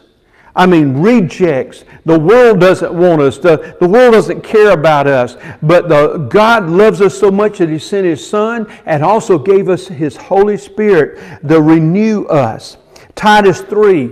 I 0.58 0.66
mean, 0.66 1.02
rejects. 1.02 1.84
The 2.06 2.18
world 2.18 2.62
doesn't 2.62 2.94
want 2.94 3.22
us. 3.22 3.38
The, 3.38 3.76
the 3.82 3.88
world 3.88 4.14
doesn't 4.14 4.42
care 4.42 4.72
about 4.72 5.06
us. 5.06 5.36
But 5.62 5.90
the, 5.90 6.18
God 6.30 6.70
loves 6.70 7.02
us 7.02 7.18
so 7.18 7.30
much 7.30 7.58
that 7.58 7.68
He 7.68 7.78
sent 7.78 8.06
His 8.06 8.26
Son 8.26 8.72
and 8.86 9.04
also 9.04 9.38
gave 9.38 9.68
us 9.68 9.88
His 9.88 10.16
Holy 10.16 10.58
Spirit 10.58 11.42
to 11.46 11.62
renew 11.62 12.26
us. 12.28 12.78
Titus 13.16 13.62
3, 13.62 14.12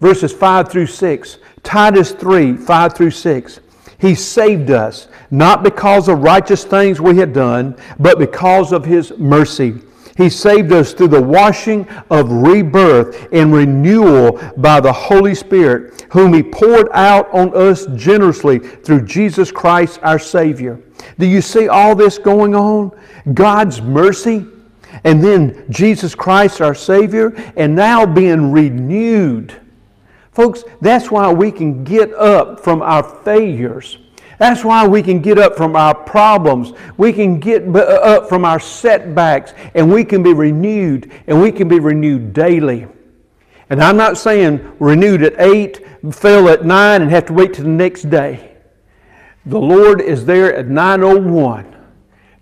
verses 0.00 0.32
5 0.32 0.68
through 0.68 0.86
6 0.86 1.38
Titus 1.62 2.12
3 2.12 2.56
5 2.56 2.94
through 2.94 3.10
6. 3.10 3.60
He 4.00 4.14
saved 4.14 4.70
us, 4.70 5.08
not 5.30 5.62
because 5.62 6.08
of 6.08 6.20
righteous 6.20 6.64
things 6.64 6.98
we 7.00 7.18
had 7.18 7.32
done, 7.32 7.76
but 7.98 8.18
because 8.18 8.72
of 8.72 8.84
His 8.84 9.12
mercy. 9.18 9.74
He 10.16 10.30
saved 10.30 10.72
us 10.72 10.94
through 10.94 11.08
the 11.08 11.22
washing 11.22 11.86
of 12.10 12.30
rebirth 12.30 13.28
and 13.32 13.52
renewal 13.52 14.40
by 14.56 14.80
the 14.80 14.92
Holy 14.92 15.34
Spirit, 15.34 16.06
whom 16.10 16.32
He 16.32 16.42
poured 16.42 16.88
out 16.92 17.32
on 17.34 17.54
us 17.54 17.86
generously 17.96 18.58
through 18.58 19.04
Jesus 19.04 19.52
Christ 19.52 20.00
our 20.02 20.18
Savior. 20.18 20.80
Do 21.18 21.26
you 21.26 21.42
see 21.42 21.68
all 21.68 21.94
this 21.94 22.18
going 22.18 22.54
on? 22.54 22.92
God's 23.34 23.82
mercy, 23.82 24.46
and 25.04 25.22
then 25.22 25.64
Jesus 25.70 26.14
Christ 26.14 26.60
our 26.60 26.74
Savior, 26.74 27.34
and 27.56 27.74
now 27.74 28.06
being 28.06 28.52
renewed. 28.52 29.54
Folks, 30.32 30.64
that's 30.80 31.10
why 31.10 31.32
we 31.32 31.50
can 31.50 31.84
get 31.84 32.12
up 32.14 32.60
from 32.60 32.80
our 32.82 33.02
failures. 33.02 33.98
That's 34.38 34.64
why 34.64 34.86
we 34.86 35.02
can 35.02 35.20
get 35.20 35.36
up 35.36 35.56
from 35.56 35.74
our 35.74 35.94
problems. 35.94 36.72
We 36.96 37.12
can 37.12 37.40
get 37.40 37.64
uh, 37.66 37.78
up 37.80 38.28
from 38.28 38.44
our 38.44 38.60
setbacks 38.60 39.52
and 39.74 39.92
we 39.92 40.04
can 40.04 40.22
be 40.22 40.32
renewed 40.32 41.10
and 41.26 41.42
we 41.42 41.50
can 41.50 41.66
be 41.66 41.80
renewed 41.80 42.32
daily. 42.32 42.86
And 43.68 43.82
I'm 43.82 43.96
not 43.96 44.16
saying 44.16 44.76
renewed 44.78 45.22
at 45.22 45.34
8, 45.40 46.14
fail 46.14 46.48
at 46.48 46.64
9, 46.64 47.02
and 47.02 47.10
have 47.10 47.26
to 47.26 47.32
wait 47.32 47.54
till 47.54 47.64
the 47.64 47.70
next 47.70 48.08
day. 48.08 48.56
The 49.44 49.58
Lord 49.58 50.00
is 50.00 50.24
there 50.24 50.54
at 50.54 50.68
901 50.68 51.74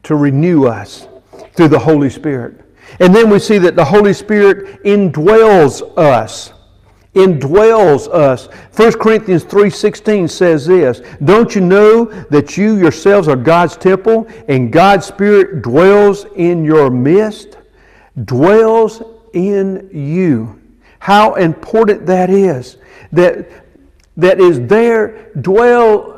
to 0.05 0.17
renew 0.17 0.67
us 0.67 1.09
through 1.55 1.69
the 1.69 1.79
Holy 1.79 2.11
Spirit. 2.11 2.61
And 3.01 3.15
then 3.15 3.31
we 3.31 3.39
see 3.39 3.59
that 3.59 3.77
the 3.77 3.85
Holy 3.85 4.13
Spirit 4.13 4.83
indwells 4.85 5.83
us 5.99 6.53
indwells 7.17 8.09
us. 8.09 8.49
1 8.73 8.99
Corinthians 8.99 9.43
3:16 9.43 10.29
says 10.29 10.67
this, 10.67 11.01
"Don't 11.25 11.55
you 11.55 11.63
know 11.63 12.11
that 12.31 12.59
you 12.59 12.77
yourselves 12.77 13.27
are 13.27 13.37
God's 13.37 13.77
temple 13.77 14.27
and 14.49 14.71
God's 14.71 15.07
spirit 15.07 15.63
dwells 15.63 16.27
in 16.37 16.63
your 16.65 16.91
midst?" 16.91 17.57
Dwells 18.23 19.03
in 19.33 19.89
you. 19.93 20.57
How 20.99 21.35
important 21.35 22.07
that 22.07 22.29
is. 22.31 22.77
That 23.13 23.49
that 24.19 24.39
is 24.39 24.61
there 24.61 25.15
dwell 25.41 26.13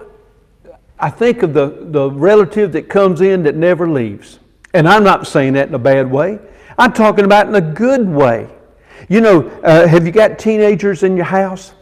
I 1.01 1.11
think 1.11 1.45
of 1.45 1.55
the, 1.55 1.87
the 1.91 2.11
relative 2.11 2.73
that 2.73 2.89
comes 2.89 3.21
in 3.21 3.45
that 3.45 3.55
never 3.55 3.89
leaves. 3.89 4.41
And 4.75 4.89
I'm 4.89 5.05
not 5.05 5.27
saying 5.27 5.55
that 5.55 5.69
in 5.69 5.75
a 5.75 5.79
bad 5.79 6.11
way. 6.11 6.39
I'm 6.77 6.93
talking 6.93 7.25
about 7.25 7.49
in 7.49 7.55
a 7.55 7.61
good 7.61 8.09
way. 8.09 8.49
You 9.09 9.21
know, 9.21 9.49
uh, 9.63 9.87
have 9.87 10.05
you 10.07 10.13
got 10.13 10.39
teenagers 10.39 11.03
in 11.03 11.17
your 11.17 11.25
house? 11.25 11.73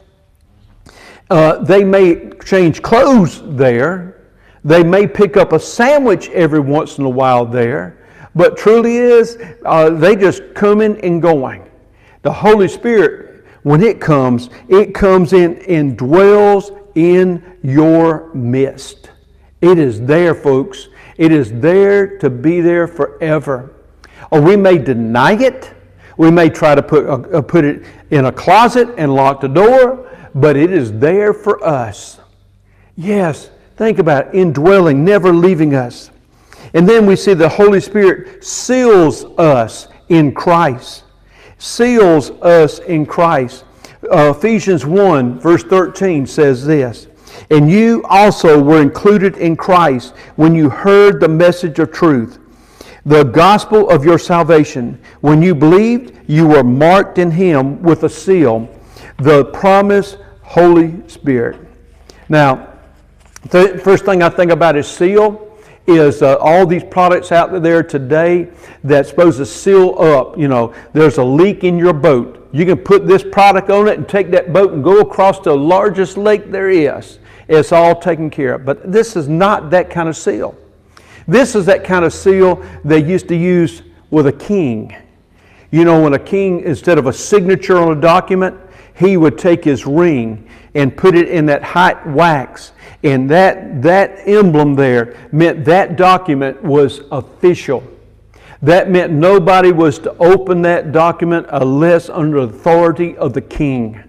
Uh, 1.28 1.58
they 1.58 1.82
may 1.82 2.30
change 2.44 2.82
clothes 2.82 3.42
there. 3.56 4.28
They 4.64 4.84
may 4.84 5.06
pick 5.06 5.36
up 5.36 5.52
a 5.52 5.60
sandwich 5.60 6.28
every 6.30 6.60
once 6.60 6.98
in 6.98 7.04
a 7.04 7.08
while 7.08 7.44
there. 7.44 7.98
But 8.34 8.56
truly 8.56 8.96
is, 8.96 9.38
uh, 9.64 9.90
they 9.90 10.14
just 10.14 10.54
coming 10.54 11.00
and 11.00 11.20
going. 11.20 11.68
The 12.22 12.32
Holy 12.32 12.68
Spirit, 12.68 13.44
when 13.62 13.82
it 13.82 14.00
comes, 14.00 14.50
it 14.68 14.94
comes 14.94 15.32
in 15.32 15.58
and 15.62 15.96
dwells 15.96 16.70
in 16.94 17.58
your 17.62 18.32
midst. 18.34 19.10
It 19.60 19.78
is 19.78 20.00
there, 20.02 20.34
folks. 20.34 20.88
It 21.18 21.32
is 21.32 21.52
there 21.52 22.18
to 22.18 22.30
be 22.30 22.60
there 22.60 22.86
forever. 22.86 23.72
Or 24.30 24.40
we 24.40 24.56
may 24.56 24.78
deny 24.78 25.32
it. 25.32 25.72
We 26.16 26.30
may 26.30 26.48
try 26.48 26.74
to 26.74 26.82
put, 26.82 27.06
uh, 27.06 27.42
put 27.42 27.64
it 27.64 27.84
in 28.10 28.26
a 28.26 28.32
closet 28.32 28.88
and 28.96 29.14
lock 29.14 29.40
the 29.40 29.48
door, 29.48 30.10
but 30.34 30.56
it 30.56 30.72
is 30.72 30.92
there 30.92 31.32
for 31.32 31.62
us. 31.64 32.20
Yes, 32.96 33.50
think 33.76 33.98
about 33.98 34.28
it, 34.28 34.34
indwelling, 34.34 35.04
never 35.04 35.32
leaving 35.32 35.74
us. 35.74 36.10
And 36.74 36.88
then 36.88 37.06
we 37.06 37.16
see 37.16 37.34
the 37.34 37.48
Holy 37.48 37.80
Spirit 37.80 38.44
seals 38.44 39.24
us 39.38 39.88
in 40.08 40.32
Christ. 40.32 41.04
Seals 41.58 42.30
us 42.42 42.78
in 42.80 43.06
Christ. 43.06 43.64
Uh, 44.10 44.32
Ephesians 44.36 44.84
1, 44.84 45.40
verse 45.40 45.62
13 45.64 46.26
says 46.26 46.64
this 46.64 47.08
And 47.50 47.70
you 47.70 48.02
also 48.08 48.62
were 48.62 48.82
included 48.82 49.36
in 49.36 49.56
Christ 49.56 50.14
when 50.36 50.54
you 50.54 50.68
heard 50.68 51.20
the 51.20 51.28
message 51.28 51.78
of 51.78 51.92
truth 51.92 52.38
the 53.06 53.22
gospel 53.22 53.88
of 53.88 54.04
your 54.04 54.18
salvation. 54.18 55.00
When 55.20 55.40
you 55.40 55.54
believed, 55.54 56.18
you 56.28 56.46
were 56.46 56.64
marked 56.64 57.18
in 57.18 57.30
Him 57.30 57.80
with 57.80 58.02
a 58.02 58.08
seal, 58.08 58.68
the 59.18 59.44
promised 59.46 60.18
Holy 60.42 61.08
Spirit. 61.08 61.56
Now, 62.28 62.72
the 63.50 63.80
first 63.82 64.04
thing 64.04 64.22
I 64.22 64.28
think 64.28 64.50
about 64.50 64.76
is 64.76 64.88
seal 64.88 65.56
is 65.86 66.20
uh, 66.20 66.34
all 66.38 66.66
these 66.66 66.82
products 66.82 67.30
out 67.30 67.62
there 67.62 67.80
today 67.84 68.48
that's 68.82 69.08
supposed 69.08 69.38
to 69.38 69.46
seal 69.46 69.96
up. 70.00 70.36
You 70.36 70.48
know, 70.48 70.74
there's 70.92 71.18
a 71.18 71.24
leak 71.24 71.62
in 71.62 71.78
your 71.78 71.92
boat. 71.92 72.48
You 72.50 72.66
can 72.66 72.78
put 72.78 73.06
this 73.06 73.22
product 73.22 73.70
on 73.70 73.86
it 73.86 73.98
and 73.98 74.08
take 74.08 74.32
that 74.32 74.52
boat 74.52 74.72
and 74.72 74.82
go 74.82 74.98
across 74.98 75.38
the 75.38 75.54
largest 75.54 76.16
lake 76.16 76.50
there 76.50 76.70
is. 76.70 77.20
It's 77.48 77.72
all 77.72 77.98
taken 78.00 78.30
care 78.30 78.54
of. 78.54 78.64
But 78.64 78.90
this 78.90 79.16
is 79.16 79.28
not 79.28 79.70
that 79.70 79.90
kind 79.90 80.08
of 80.08 80.16
seal. 80.16 80.56
This 81.28 81.54
is 81.54 81.66
that 81.66 81.84
kind 81.84 82.04
of 82.04 82.12
seal 82.12 82.64
they 82.84 83.02
used 83.02 83.28
to 83.28 83.36
use 83.36 83.82
with 84.10 84.26
a 84.26 84.32
king. 84.32 84.94
You 85.70 85.84
know, 85.84 86.02
when 86.02 86.14
a 86.14 86.18
king, 86.18 86.60
instead 86.60 86.98
of 86.98 87.06
a 87.06 87.12
signature 87.12 87.78
on 87.78 87.96
a 87.96 88.00
document, 88.00 88.56
he 88.94 89.16
would 89.16 89.36
take 89.36 89.64
his 89.64 89.86
ring 89.86 90.48
and 90.74 90.96
put 90.96 91.14
it 91.14 91.28
in 91.28 91.46
that 91.46 91.62
hot 91.62 92.06
wax. 92.06 92.72
And 93.02 93.28
that, 93.30 93.82
that 93.82 94.20
emblem 94.26 94.74
there 94.74 95.16
meant 95.32 95.64
that 95.64 95.96
document 95.96 96.62
was 96.62 97.02
official. 97.10 97.82
That 98.62 98.90
meant 98.90 99.12
nobody 99.12 99.72
was 99.72 99.98
to 100.00 100.16
open 100.16 100.62
that 100.62 100.92
document 100.92 101.46
unless 101.50 102.08
under 102.08 102.46
the 102.46 102.54
authority 102.54 103.16
of 103.16 103.34
the 103.34 103.42
king. 103.42 104.02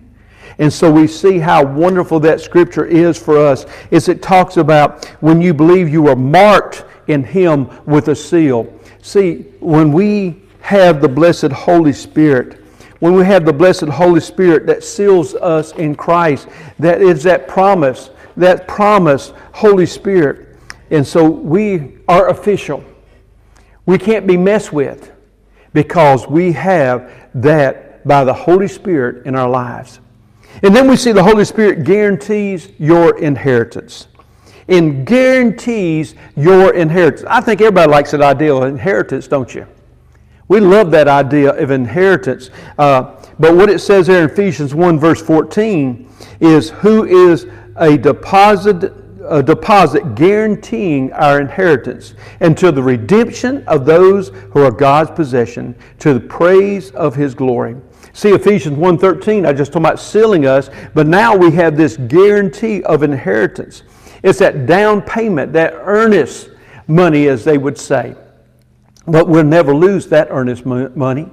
And 0.60 0.74
so 0.74 0.92
we 0.92 1.08
see 1.08 1.38
how 1.38 1.64
wonderful 1.64 2.20
that 2.22 2.42
scripture 2.42 2.86
is 2.86 3.18
for 3.18 3.38
us. 3.38 3.66
Is 3.92 4.10
it 4.10 4.22
talks 4.22 4.58
about 4.58 5.06
when 5.22 5.42
you 5.42 5.54
believe 5.54 5.90
you 5.90 6.08
are 6.08 6.16
marked 6.16 6.84
in 7.08 7.24
Him 7.24 7.70
with 7.86 8.10
a 8.10 8.16
seal. 8.16 8.72
See, 9.02 9.46
when 9.60 9.92
we 9.92 10.42
have 10.62 11.02
the 11.02 11.08
blessed 11.08 11.52
Holy 11.52 11.94
Spirit, 11.94 12.64
when 13.00 13.14
we 13.14 13.26
have 13.26 13.46
the 13.46 13.54
blessed 13.54 13.86
Holy 13.86 14.20
Spirit 14.20 14.66
that 14.68 14.84
seals 14.84 15.36
us 15.36 15.72
in 15.74 15.96
Christ, 15.96 16.48
that 16.80 17.02
is 17.02 17.24
that 17.24 17.48
promise, 17.48 18.10
that 18.36 18.68
promise, 18.68 19.34
Holy 19.54 19.86
Spirit. 19.86 20.58
And 20.90 21.06
so 21.06 21.30
we 21.30 21.98
are 22.08 22.30
official. 22.30 22.84
We 23.86 23.98
can't 23.98 24.28
be 24.28 24.38
messed 24.38 24.74
with 24.74 25.12
because 25.74 26.28
we 26.28 26.52
have 26.54 27.12
that 27.36 28.06
by 28.06 28.24
the 28.24 28.34
Holy 28.34 28.68
Spirit 28.68 29.26
in 29.26 29.36
our 29.36 29.50
lives. 29.50 30.00
And 30.64 30.76
then 30.76 30.90
we 30.90 30.96
see 30.96 31.12
the 31.12 31.24
Holy 31.24 31.46
Spirit 31.46 31.84
guarantees 31.84 32.70
your 32.80 33.18
inheritance 33.20 34.08
and 34.68 35.06
guarantees 35.06 36.16
your 36.36 36.74
inheritance. 36.74 37.26
I 37.28 37.42
think 37.42 37.62
everybody 37.62 37.90
likes 37.90 38.12
that 38.12 38.22
idea 38.22 38.54
of 38.54 38.64
inheritance, 38.64 39.28
don't 39.28 39.54
you? 39.54 39.66
We 40.50 40.60
love 40.60 40.92
that 40.92 41.08
idea 41.08 41.52
of 41.52 41.72
inheritance. 41.72 42.50
Uh, 42.78 43.16
but 43.40 43.56
what 43.56 43.70
it 43.70 43.80
says 43.80 44.08
there 44.08 44.24
in 44.24 44.30
Ephesians 44.30 44.74
1, 44.74 45.00
verse 45.00 45.22
14, 45.22 46.10
is 46.40 46.70
who 46.70 47.06
is 47.06 47.48
a 47.76 47.98
deposit, 47.98 48.94
a 49.28 49.44
deposit 49.44 50.16
guaranteeing 50.16 51.12
our 51.14 51.40
inheritance 51.40 52.16
to 52.40 52.72
the 52.72 52.82
redemption 52.82 53.64
of 53.68 53.86
those 53.86 54.30
who 54.30 54.64
are 54.64 54.72
God's 54.72 55.12
possession, 55.12 55.76
to 56.00 56.14
the 56.14 56.20
praise 56.20 56.92
of 56.92 57.16
his 57.16 57.36
glory. 57.36 57.76
See 58.18 58.32
Ephesians 58.32 58.80
1:13, 58.80 59.46
I 59.46 59.54
just 59.54 59.72
talked 59.72 59.86
about 59.86 60.00
sealing 60.00 60.48
us, 60.48 60.72
but 60.96 61.06
now 61.06 61.36
we 61.36 61.52
have 61.52 61.78
this 61.78 61.98
guarantee 61.98 62.82
of 62.82 63.04
inheritance. 63.04 63.84
It's 64.24 64.40
that 64.40 64.66
down 64.66 65.04
payment, 65.04 65.54
that 65.54 65.76
earnest 65.84 66.50
money, 66.88 67.28
as 67.28 67.44
they 67.44 67.60
would 67.60 67.78
say. 67.78 68.16
But 69.06 69.28
we'll 69.28 69.44
never 69.44 69.72
lose 69.72 70.08
that 70.08 70.30
earnest 70.32 70.66
money. 70.66 71.30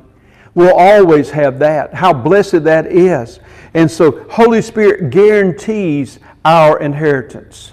We'll 0.54 0.74
always 0.74 1.30
have 1.30 1.58
that. 1.60 1.94
How 1.94 2.12
blessed 2.12 2.64
that 2.64 2.92
is. 2.92 3.40
And 3.72 3.90
so, 3.90 4.26
Holy 4.28 4.60
Spirit 4.60 5.08
guarantees 5.08 6.18
our 6.44 6.78
inheritance. 6.80 7.72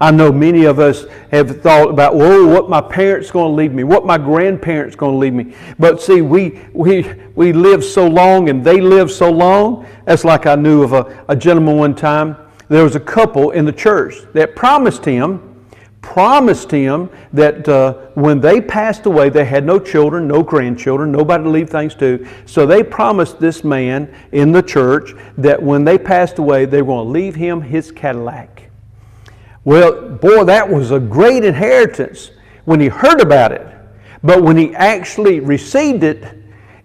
I 0.00 0.12
know 0.12 0.30
many 0.30 0.64
of 0.64 0.78
us 0.78 1.06
have 1.32 1.60
thought 1.60 1.90
about, 1.90 2.14
whoa, 2.14 2.46
what 2.46 2.70
my 2.70 2.80
parents 2.80 3.32
going 3.32 3.50
to 3.50 3.54
leave 3.54 3.72
me, 3.72 3.82
what 3.82 4.06
my 4.06 4.16
grandparents 4.16 4.94
going 4.94 5.14
to 5.14 5.18
leave 5.18 5.34
me. 5.34 5.54
But 5.78 6.00
see, 6.00 6.22
we, 6.22 6.60
we, 6.72 7.12
we 7.34 7.52
live 7.52 7.84
so 7.84 8.06
long 8.06 8.48
and 8.48 8.64
they 8.64 8.80
live 8.80 9.10
so 9.10 9.30
long. 9.30 9.86
That's 10.04 10.24
like 10.24 10.46
I 10.46 10.54
knew 10.54 10.82
of 10.82 10.92
a, 10.92 11.24
a 11.28 11.34
gentleman 11.34 11.76
one 11.78 11.96
time 11.96 12.36
there 12.68 12.84
was 12.84 12.94
a 12.94 13.00
couple 13.00 13.50
in 13.50 13.64
the 13.64 13.72
church 13.72 14.14
that 14.34 14.54
promised 14.54 15.04
him, 15.04 15.64
promised 16.00 16.70
him 16.70 17.10
that 17.32 17.68
uh, 17.68 17.94
when 18.14 18.40
they 18.40 18.60
passed 18.60 19.06
away, 19.06 19.30
they 19.30 19.44
had 19.44 19.64
no 19.64 19.78
children, 19.80 20.28
no 20.28 20.42
grandchildren, 20.42 21.10
nobody 21.10 21.42
to 21.42 21.50
leave 21.50 21.70
things 21.70 21.94
to. 21.96 22.24
So 22.46 22.66
they 22.66 22.82
promised 22.82 23.40
this 23.40 23.64
man 23.64 24.14
in 24.32 24.52
the 24.52 24.62
church 24.62 25.12
that 25.38 25.60
when 25.60 25.84
they 25.84 25.98
passed 25.98 26.38
away, 26.38 26.66
they 26.66 26.82
were 26.82 26.94
going 26.94 27.06
to 27.06 27.10
leave 27.10 27.34
him 27.34 27.62
his 27.62 27.90
Cadillac. 27.90 28.67
Well, 29.68 30.12
boy, 30.12 30.44
that 30.44 30.66
was 30.66 30.92
a 30.92 30.98
great 30.98 31.44
inheritance 31.44 32.30
when 32.64 32.80
he 32.80 32.88
heard 32.88 33.20
about 33.20 33.52
it. 33.52 33.66
But 34.22 34.42
when 34.42 34.56
he 34.56 34.74
actually 34.74 35.40
received 35.40 36.04
it, 36.04 36.24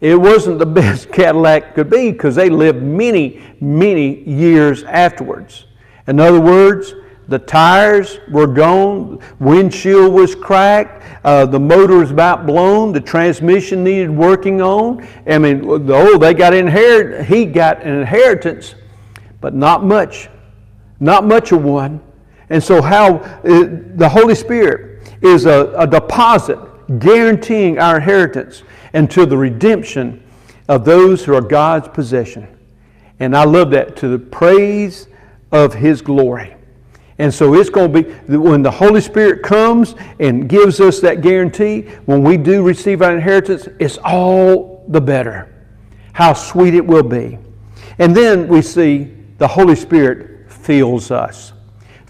it 0.01 0.19
wasn't 0.19 0.59
the 0.59 0.65
best 0.81 1.09
Cadillac 1.09 1.75
could 1.75 1.89
be 1.89 2.11
because 2.11 2.35
they 2.35 2.49
lived 2.49 2.83
many, 2.83 3.41
many 3.61 4.29
years 4.29 4.83
afterwards. 4.83 5.63
In 6.07 6.19
other 6.19 6.41
words, 6.41 6.93
the 7.29 7.39
tires 7.39 8.19
were 8.29 8.47
gone, 8.47 9.17
windshield 9.39 10.13
was 10.13 10.35
cracked, 10.35 11.03
uh, 11.23 11.45
the 11.45 11.61
motor 11.61 11.99
was 11.99 12.11
about 12.11 12.45
blown, 12.45 12.91
the 12.91 12.99
transmission 12.99 13.85
needed 13.85 14.11
working 14.11 14.61
on. 14.61 15.07
I 15.25 15.37
mean, 15.37 15.63
oh, 15.89 16.17
they 16.17 16.33
got 16.33 16.53
inherit, 16.53 17.27
he 17.27 17.45
got 17.45 17.81
an 17.83 17.99
inheritance, 17.99 18.75
but 19.39 19.53
not 19.53 19.85
much, 19.85 20.27
not 20.99 21.23
much 21.23 21.53
of 21.53 21.63
one. 21.63 22.01
And 22.49 22.63
so, 22.63 22.81
how 22.81 23.15
uh, 23.17 23.41
the 23.95 24.09
Holy 24.09 24.35
Spirit 24.35 25.07
is 25.21 25.45
a, 25.45 25.73
a 25.77 25.87
deposit 25.87 26.59
guaranteeing 26.99 27.79
our 27.79 27.97
inheritance 27.97 28.63
until 28.93 29.25
the 29.25 29.37
redemption 29.37 30.23
of 30.67 30.85
those 30.85 31.23
who 31.23 31.33
are 31.33 31.41
God's 31.41 31.87
possession. 31.87 32.47
And 33.19 33.35
I 33.35 33.45
love 33.45 33.71
that 33.71 33.95
to 33.97 34.07
the 34.07 34.19
praise 34.19 35.07
of 35.51 35.73
His 35.73 36.01
glory. 36.01 36.55
And 37.19 37.33
so 37.33 37.53
it's 37.53 37.69
going 37.69 37.93
to 37.93 38.03
be 38.03 38.37
when 38.37 38.63
the 38.63 38.71
Holy 38.71 39.01
Spirit 39.01 39.43
comes 39.43 39.95
and 40.19 40.49
gives 40.49 40.79
us 40.79 40.99
that 41.01 41.21
guarantee, 41.21 41.81
when 42.05 42.23
we 42.23 42.37
do 42.37 42.63
receive 42.63 43.01
our 43.01 43.15
inheritance, 43.15 43.67
it's 43.79 43.97
all 44.03 44.83
the 44.87 44.99
better. 44.99 45.49
How 46.13 46.33
sweet 46.33 46.73
it 46.73 46.85
will 46.85 47.03
be. 47.03 47.37
And 47.99 48.15
then 48.15 48.47
we 48.47 48.61
see 48.61 49.13
the 49.37 49.47
Holy 49.47 49.75
Spirit 49.75 50.51
fills 50.51 51.11
us. 51.11 51.53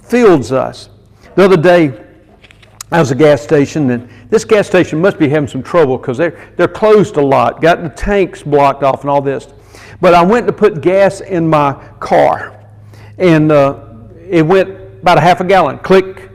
Fills 0.03 0.51
us. 0.51 0.89
The 1.35 1.45
other 1.45 1.57
day, 1.57 1.99
I 2.91 2.99
was 2.99 3.11
at 3.11 3.17
a 3.17 3.19
gas 3.19 3.41
station, 3.41 3.89
and 3.89 4.07
this 4.29 4.45
gas 4.45 4.67
station 4.67 5.01
must 5.01 5.17
be 5.17 5.27
having 5.27 5.47
some 5.47 5.63
trouble 5.63 5.97
because 5.97 6.17
they're, 6.17 6.53
they're 6.57 6.67
closed 6.67 7.17
a 7.17 7.21
lot, 7.21 7.59
got 7.61 7.81
the 7.81 7.89
tanks 7.89 8.43
blocked 8.43 8.83
off 8.83 9.01
and 9.01 9.09
all 9.09 9.21
this. 9.21 9.47
But 9.99 10.13
I 10.13 10.21
went 10.21 10.45
to 10.47 10.53
put 10.53 10.81
gas 10.81 11.21
in 11.21 11.47
my 11.47 11.73
car, 11.99 12.63
and 13.17 13.51
uh, 13.51 13.85
it 14.29 14.45
went 14.45 14.69
about 15.01 15.17
a 15.17 15.21
half 15.21 15.39
a 15.39 15.43
gallon. 15.43 15.79
Click. 15.79 16.29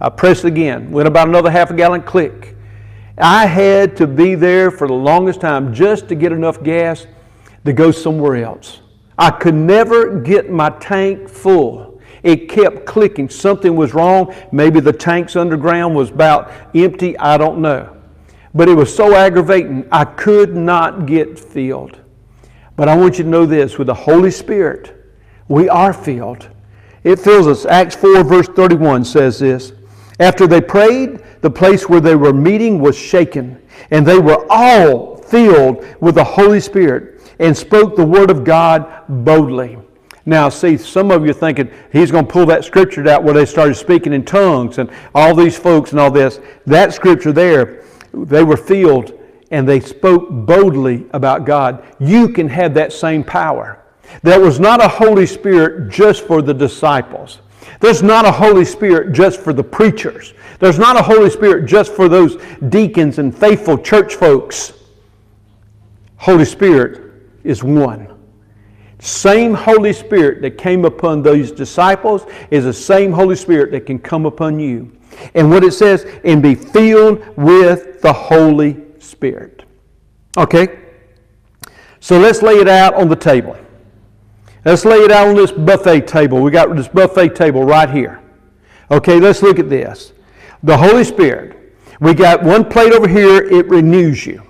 I 0.00 0.08
pressed 0.08 0.44
again. 0.44 0.90
Went 0.90 1.06
about 1.06 1.28
another 1.28 1.50
half 1.50 1.70
a 1.70 1.74
gallon. 1.74 2.02
Click. 2.02 2.56
I 3.18 3.46
had 3.46 3.96
to 3.98 4.06
be 4.06 4.34
there 4.34 4.70
for 4.70 4.88
the 4.88 4.94
longest 4.94 5.40
time 5.40 5.74
just 5.74 6.08
to 6.08 6.14
get 6.14 6.32
enough 6.32 6.62
gas 6.62 7.06
to 7.64 7.72
go 7.72 7.90
somewhere 7.90 8.36
else. 8.36 8.80
I 9.18 9.30
could 9.30 9.54
never 9.54 10.18
get 10.20 10.50
my 10.50 10.70
tank 10.70 11.28
full. 11.28 11.89
It 12.22 12.48
kept 12.48 12.86
clicking. 12.86 13.28
Something 13.28 13.76
was 13.76 13.94
wrong. 13.94 14.34
Maybe 14.52 14.80
the 14.80 14.92
tanks 14.92 15.36
underground 15.36 15.94
was 15.94 16.10
about 16.10 16.52
empty. 16.74 17.18
I 17.18 17.36
don't 17.38 17.60
know. 17.60 17.96
But 18.54 18.68
it 18.68 18.74
was 18.74 18.94
so 18.94 19.14
aggravating, 19.14 19.86
I 19.92 20.04
could 20.04 20.56
not 20.56 21.06
get 21.06 21.38
filled. 21.38 21.98
But 22.76 22.88
I 22.88 22.96
want 22.96 23.18
you 23.18 23.24
to 23.24 23.30
know 23.30 23.46
this 23.46 23.78
with 23.78 23.86
the 23.86 23.94
Holy 23.94 24.30
Spirit, 24.30 24.96
we 25.48 25.68
are 25.68 25.92
filled. 25.92 26.48
It 27.04 27.18
fills 27.18 27.46
us. 27.46 27.64
Acts 27.66 27.94
4, 27.96 28.24
verse 28.24 28.48
31 28.48 29.04
says 29.04 29.38
this 29.38 29.72
After 30.18 30.46
they 30.46 30.60
prayed, 30.60 31.20
the 31.40 31.50
place 31.50 31.88
where 31.88 32.00
they 32.00 32.16
were 32.16 32.32
meeting 32.32 32.80
was 32.80 32.96
shaken, 32.96 33.60
and 33.90 34.06
they 34.06 34.18
were 34.18 34.46
all 34.50 35.16
filled 35.16 35.84
with 36.00 36.16
the 36.16 36.24
Holy 36.24 36.60
Spirit 36.60 37.22
and 37.38 37.56
spoke 37.56 37.96
the 37.96 38.04
word 38.04 38.30
of 38.30 38.44
God 38.44 39.04
boldly. 39.08 39.78
Now, 40.26 40.48
see, 40.48 40.76
some 40.76 41.10
of 41.10 41.24
you 41.24 41.30
are 41.30 41.34
thinking 41.34 41.70
he's 41.92 42.10
going 42.10 42.26
to 42.26 42.32
pull 42.32 42.46
that 42.46 42.64
scripture 42.64 43.08
out 43.08 43.24
where 43.24 43.34
they 43.34 43.46
started 43.46 43.74
speaking 43.74 44.12
in 44.12 44.24
tongues 44.24 44.78
and 44.78 44.90
all 45.14 45.34
these 45.34 45.58
folks 45.58 45.92
and 45.92 46.00
all 46.00 46.10
this. 46.10 46.40
That 46.66 46.92
scripture 46.92 47.32
there, 47.32 47.84
they 48.12 48.44
were 48.44 48.56
filled 48.56 49.18
and 49.50 49.68
they 49.68 49.80
spoke 49.80 50.28
boldly 50.30 51.06
about 51.12 51.44
God. 51.44 51.84
You 51.98 52.28
can 52.28 52.48
have 52.48 52.74
that 52.74 52.92
same 52.92 53.24
power. 53.24 53.82
There 54.22 54.40
was 54.40 54.60
not 54.60 54.84
a 54.84 54.88
Holy 54.88 55.26
Spirit 55.26 55.90
just 55.90 56.26
for 56.26 56.42
the 56.42 56.54
disciples. 56.54 57.40
There's 57.80 58.02
not 58.02 58.26
a 58.26 58.32
Holy 58.32 58.64
Spirit 58.64 59.12
just 59.12 59.40
for 59.40 59.52
the 59.52 59.64
preachers. 59.64 60.34
There's 60.58 60.78
not 60.78 60.96
a 60.96 61.02
Holy 61.02 61.30
Spirit 61.30 61.66
just 61.66 61.92
for 61.92 62.08
those 62.08 62.36
deacons 62.68 63.18
and 63.18 63.36
faithful 63.36 63.78
church 63.78 64.16
folks. 64.16 64.74
Holy 66.16 66.44
Spirit 66.44 67.12
is 67.42 67.64
one. 67.64 68.09
Same 69.00 69.54
Holy 69.54 69.92
Spirit 69.92 70.42
that 70.42 70.58
came 70.58 70.84
upon 70.84 71.22
those 71.22 71.50
disciples 71.50 72.26
is 72.50 72.64
the 72.64 72.72
same 72.72 73.12
Holy 73.12 73.36
Spirit 73.36 73.70
that 73.72 73.86
can 73.86 73.98
come 73.98 74.26
upon 74.26 74.60
you. 74.60 74.92
And 75.34 75.50
what 75.50 75.64
it 75.64 75.72
says, 75.72 76.06
and 76.24 76.42
be 76.42 76.54
filled 76.54 77.36
with 77.36 78.00
the 78.02 78.12
Holy 78.12 78.76
Spirit. 78.98 79.64
Okay? 80.36 80.78
So 82.00 82.18
let's 82.18 82.42
lay 82.42 82.54
it 82.54 82.68
out 82.68 82.94
on 82.94 83.08
the 83.08 83.16
table. 83.16 83.56
Let's 84.64 84.84
lay 84.84 84.98
it 84.98 85.10
out 85.10 85.28
on 85.28 85.34
this 85.34 85.52
buffet 85.52 86.06
table. 86.06 86.40
We 86.40 86.50
got 86.50 86.74
this 86.76 86.88
buffet 86.88 87.34
table 87.34 87.64
right 87.64 87.88
here. 87.88 88.22
Okay, 88.90 89.18
let's 89.18 89.42
look 89.42 89.58
at 89.58 89.70
this. 89.70 90.12
The 90.62 90.76
Holy 90.76 91.04
Spirit. 91.04 91.74
We 92.00 92.14
got 92.14 92.42
one 92.42 92.68
plate 92.68 92.92
over 92.92 93.08
here, 93.08 93.42
it 93.42 93.66
renews 93.68 94.26
you. 94.26 94.42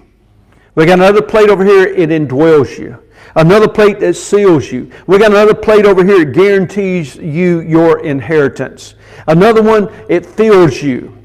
We 0.75 0.87
got 0.87 0.95
another 0.95 1.23
plate 1.23 1.51
over 1.51 1.65
here, 1.65 1.85
it 1.85 2.11
indwells 2.11 2.79
you. 2.79 3.00
Another 3.37 3.69
plate 3.69 4.01
that 4.01 4.15
seals 4.15 4.73
you. 4.73 4.91
We 5.07 5.19
got 5.19 5.31
another 5.31 5.55
plate 5.55 5.87
over 5.87 6.05
here 6.05 6.25
that 6.25 6.33
guarantees 6.33 7.17
you 7.17 7.61
your 7.61 8.05
inheritance. 8.05 8.95
Another 9.27 9.63
one, 9.63 9.89
it 10.09 10.27
fills 10.27 10.83
you. 10.83 11.17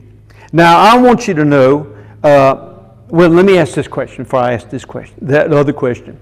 Now, 0.53 0.79
I 0.79 0.97
want 0.97 1.27
you 1.27 1.33
to 1.33 1.45
know, 1.45 1.95
uh, 2.23 2.73
well, 3.09 3.29
let 3.29 3.45
me 3.45 3.57
ask 3.57 3.73
this 3.73 3.87
question 3.87 4.23
before 4.23 4.39
I 4.39 4.53
ask 4.53 4.69
this 4.69 4.85
question, 4.85 5.17
that 5.23 5.51
other 5.51 5.73
question. 5.73 6.21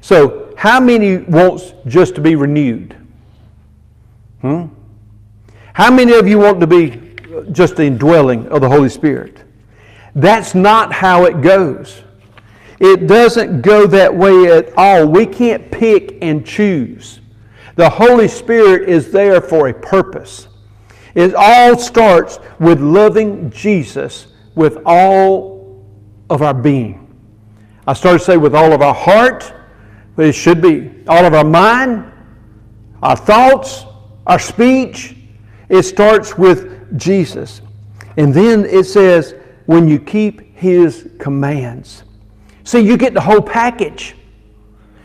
So, 0.00 0.52
how 0.56 0.80
many 0.80 1.18
wants 1.18 1.74
just 1.86 2.14
to 2.16 2.20
be 2.20 2.34
renewed? 2.34 2.96
Hmm? 4.40 4.66
How 5.72 5.90
many 5.90 6.14
of 6.14 6.26
you 6.26 6.38
want 6.38 6.60
to 6.60 6.66
be 6.66 7.14
just 7.52 7.76
the 7.76 7.84
indwelling 7.84 8.46
of 8.48 8.60
the 8.60 8.68
Holy 8.68 8.88
Spirit? 8.88 9.44
That's 10.14 10.54
not 10.54 10.92
how 10.92 11.24
it 11.24 11.40
goes. 11.40 12.02
It 12.80 13.06
doesn't 13.06 13.60
go 13.60 13.86
that 13.86 14.14
way 14.14 14.46
at 14.46 14.76
all. 14.76 15.06
We 15.06 15.26
can't 15.26 15.70
pick 15.70 16.16
and 16.22 16.44
choose. 16.46 17.20
The 17.76 17.88
Holy 17.88 18.26
Spirit 18.26 18.88
is 18.88 19.12
there 19.12 19.40
for 19.40 19.68
a 19.68 19.74
purpose. 19.74 20.48
It 21.14 21.34
all 21.34 21.78
starts 21.78 22.38
with 22.58 22.80
loving 22.80 23.50
Jesus 23.50 24.28
with 24.54 24.78
all 24.86 25.84
of 26.28 26.42
our 26.42 26.54
being. 26.54 27.06
I 27.86 27.92
started 27.92 28.20
to 28.20 28.24
say 28.24 28.36
with 28.36 28.54
all 28.54 28.72
of 28.72 28.82
our 28.82 28.94
heart, 28.94 29.52
but 30.16 30.26
it 30.26 30.32
should 30.32 30.62
be 30.62 30.90
all 31.06 31.24
of 31.24 31.34
our 31.34 31.44
mind, 31.44 32.10
our 33.02 33.16
thoughts, 33.16 33.84
our 34.26 34.38
speech. 34.38 35.16
It 35.68 35.82
starts 35.82 36.38
with 36.38 36.98
Jesus. 36.98 37.62
And 38.16 38.32
then 38.32 38.64
it 38.64 38.84
says, 38.84 39.34
when 39.66 39.86
you 39.86 39.98
keep 39.98 40.56
his 40.56 41.10
commands. 41.18 42.04
See, 42.64 42.80
you 42.80 42.96
get 42.96 43.14
the 43.14 43.20
whole 43.20 43.40
package. 43.40 44.14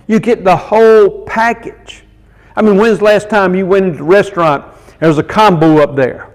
You 0.08 0.20
get 0.20 0.44
the 0.44 0.56
whole 0.56 1.24
package. 1.26 2.04
I 2.56 2.62
mean, 2.62 2.78
when's 2.78 3.00
the 3.00 3.06
last 3.06 3.30
time 3.30 3.56
you 3.56 3.66
went 3.66 3.86
into 3.86 4.02
a 4.02 4.06
restaurant? 4.06 4.66
There's 5.00 5.18
a 5.18 5.24
combo 5.24 5.78
up 5.78 5.96
there. 5.96 6.34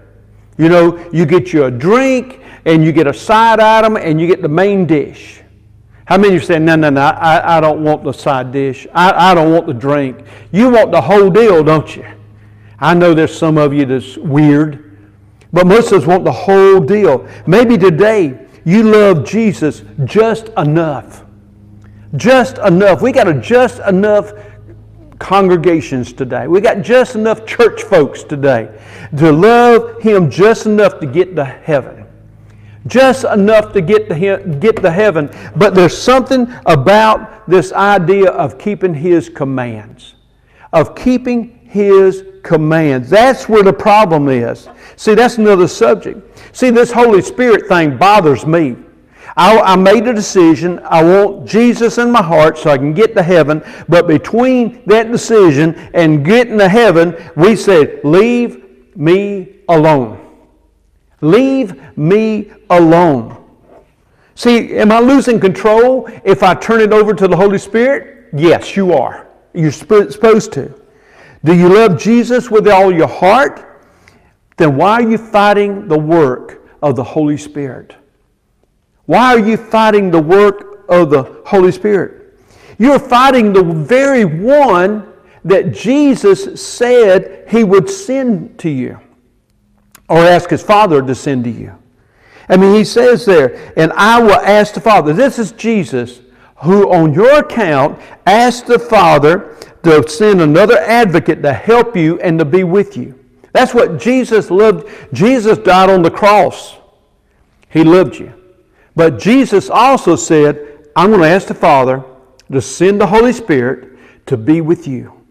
You 0.57 0.69
know, 0.69 1.09
you 1.11 1.25
get 1.25 1.53
you 1.53 1.65
a 1.65 1.71
drink 1.71 2.41
and 2.65 2.83
you 2.83 2.91
get 2.91 3.07
a 3.07 3.13
side 3.13 3.59
item 3.59 3.97
and 3.97 4.21
you 4.21 4.27
get 4.27 4.41
the 4.41 4.49
main 4.49 4.85
dish. 4.85 5.41
How 6.05 6.17
many 6.17 6.35
of 6.35 6.41
you 6.41 6.45
say, 6.45 6.59
no, 6.59 6.75
no, 6.75 6.89
no, 6.89 7.01
I, 7.01 7.57
I 7.57 7.61
don't 7.61 7.83
want 7.83 8.03
the 8.03 8.11
side 8.11 8.51
dish. 8.51 8.85
I, 8.93 9.31
I 9.31 9.33
don't 9.33 9.51
want 9.51 9.65
the 9.65 9.73
drink. 9.73 10.25
You 10.51 10.69
want 10.69 10.91
the 10.91 11.01
whole 11.01 11.29
deal, 11.29 11.63
don't 11.63 11.95
you? 11.95 12.05
I 12.79 12.93
know 12.93 13.13
there's 13.13 13.35
some 13.35 13.57
of 13.57 13.73
you 13.73 13.85
that's 13.85 14.17
weird, 14.17 14.97
but 15.53 15.65
most 15.67 15.91
of 15.91 16.01
us 16.01 16.07
want 16.07 16.25
the 16.25 16.31
whole 16.31 16.79
deal. 16.79 17.27
Maybe 17.47 17.77
today 17.77 18.40
you 18.65 18.83
love 18.83 19.25
Jesus 19.25 19.83
just 20.05 20.49
enough. 20.57 21.25
Just 22.15 22.57
enough. 22.59 23.01
We 23.01 23.11
got 23.11 23.27
a 23.27 23.33
just 23.33 23.79
enough 23.79 24.33
congregations 25.19 26.11
today. 26.13 26.47
We 26.47 26.61
got 26.61 26.81
just 26.81 27.15
enough 27.15 27.45
church 27.45 27.83
folks 27.83 28.23
today 28.23 28.77
to 29.17 29.31
love 29.31 30.01
Him 30.01 30.29
just 30.29 30.65
enough 30.65 30.99
to 30.99 31.05
get 31.05 31.35
to 31.35 31.45
heaven. 31.45 32.01
Just 32.87 33.25
enough 33.25 33.73
to 33.73 33.81
get 33.81 34.09
to, 34.09 34.15
him, 34.15 34.59
get 34.59 34.77
to 34.77 34.89
heaven. 34.89 35.29
But 35.55 35.75
there's 35.75 35.95
something 35.95 36.51
about 36.65 37.47
this 37.47 37.71
idea 37.73 38.31
of 38.31 38.57
keeping 38.57 38.93
His 38.93 39.29
commands, 39.29 40.15
of 40.73 40.95
keeping 40.95 41.59
His 41.63 42.25
commands. 42.43 43.09
That's 43.09 43.47
where 43.47 43.61
the 43.61 43.73
problem 43.73 44.29
is. 44.29 44.67
See, 44.95 45.15
that's 45.15 45.37
another 45.37 45.67
subject. 45.67 46.55
See, 46.55 46.69
this 46.69 46.91
Holy 46.91 47.21
Spirit 47.21 47.67
thing 47.67 47.97
bothers 47.97 48.45
me. 48.45 48.75
I, 49.37 49.59
I, 49.59 49.75
made 49.75 50.07
a 50.07 50.13
decision. 50.13 50.79
I 50.83 51.03
want 51.03 51.47
Jesus 51.47 51.97
in 51.97 52.11
my 52.11 52.21
heart 52.21 52.57
so 52.57 52.69
I 52.69 52.77
can 52.77 52.93
get 52.93 53.15
to 53.15 53.23
heaven. 53.23 53.63
But 53.87 54.07
between 54.07 54.83
that 54.87 55.11
decision 55.11 55.75
and 55.93 56.25
getting 56.25 56.57
to 56.57 56.67
heaven, 56.67 57.15
we 57.35 57.55
said, 57.55 58.01
Leave 58.03 58.95
me 58.95 59.61
alone. 59.69 60.19
Leave 61.21 61.97
me 61.97 62.51
alone. 62.69 63.37
See, 64.35 64.75
am 64.77 64.91
I 64.91 64.99
losing 64.99 65.39
control 65.39 66.09
if 66.25 66.43
I 66.43 66.53
turn 66.55 66.81
it 66.81 66.91
over 66.91 67.13
to 67.13 67.27
the 67.27 67.35
Holy 67.35 67.57
Spirit? 67.57 68.29
Yes, 68.33 68.75
you 68.75 68.93
are. 68.93 69.27
You're 69.53 69.71
supposed 69.71 70.53
to. 70.53 70.73
Do 71.43 71.55
you 71.55 71.69
love 71.69 71.99
Jesus 71.99 72.49
with 72.49 72.67
all 72.67 72.93
your 72.93 73.07
heart? 73.07 73.70
Then 74.57 74.77
why 74.77 74.93
are 74.93 75.09
you 75.09 75.17
fighting 75.17 75.87
the 75.87 75.97
work 75.97 76.67
of 76.81 76.95
the 76.95 77.03
Holy 77.03 77.37
Spirit? 77.37 77.95
Why 79.05 79.33
are 79.33 79.39
you 79.39 79.57
fighting 79.57 80.11
the 80.11 80.21
work 80.21 80.85
of 80.89 81.09
the 81.09 81.23
Holy 81.45 81.71
Spirit? 81.71 82.37
You're 82.77 82.99
fighting 82.99 83.53
the 83.53 83.63
very 83.63 84.25
one 84.25 85.11
that 85.43 85.71
Jesus 85.71 86.61
said 86.63 87.45
he 87.49 87.63
would 87.63 87.89
send 87.89 88.59
to 88.59 88.69
you 88.69 88.99
or 90.07 90.19
ask 90.19 90.49
his 90.49 90.61
Father 90.61 91.01
to 91.01 91.15
send 91.15 91.43
to 91.45 91.49
you. 91.49 91.75
I 92.49 92.57
mean, 92.57 92.73
he 92.75 92.83
says 92.83 93.25
there, 93.25 93.73
and 93.77 93.93
I 93.93 94.21
will 94.21 94.31
ask 94.33 94.73
the 94.73 94.81
Father. 94.81 95.13
This 95.13 95.39
is 95.39 95.51
Jesus 95.53 96.21
who, 96.57 96.91
on 96.91 97.13
your 97.13 97.39
account, 97.39 97.99
asked 98.25 98.67
the 98.67 98.77
Father 98.77 99.57
to 99.83 100.07
send 100.07 100.41
another 100.41 100.77
advocate 100.79 101.41
to 101.43 101.53
help 101.53 101.95
you 101.95 102.19
and 102.19 102.37
to 102.39 102.45
be 102.45 102.63
with 102.63 102.97
you. 102.97 103.17
That's 103.53 103.73
what 103.73 103.99
Jesus 103.99 104.49
loved. 104.49 104.89
Jesus 105.13 105.57
died 105.57 105.89
on 105.89 106.01
the 106.01 106.11
cross. 106.11 106.77
He 107.69 107.83
loved 107.83 108.17
you. 108.17 108.33
But 108.95 109.19
Jesus 109.19 109.69
also 109.69 110.15
said, 110.15 110.89
I'm 110.95 111.09
going 111.09 111.21
to 111.21 111.27
ask 111.27 111.47
the 111.47 111.53
Father 111.53 112.03
to 112.51 112.61
send 112.61 112.99
the 112.99 113.07
Holy 113.07 113.33
Spirit 113.33 113.97
to 114.27 114.37
be 114.37 114.61
with 114.61 114.87
you 114.87 115.21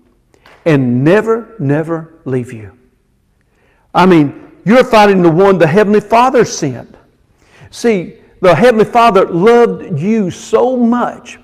and 0.64 1.04
never, 1.04 1.54
never 1.59 2.14
leave 2.24 2.52
you. 2.52 2.76
I 3.94 4.06
mean, 4.06 4.52
you're 4.64 4.85
fighting 4.85 5.22
the 5.22 5.30
one 5.30 5.59
the 5.59 5.66
Heavenly 5.66 6.00
Father 6.00 6.44
sent. 6.44 6.94
See, 7.70 8.16
the 8.40 8.54
Heavenly 8.54 8.85
Father 8.85 9.26
loved 9.26 10.00
you 10.00 10.30
so 10.30 10.76
much 10.76 11.38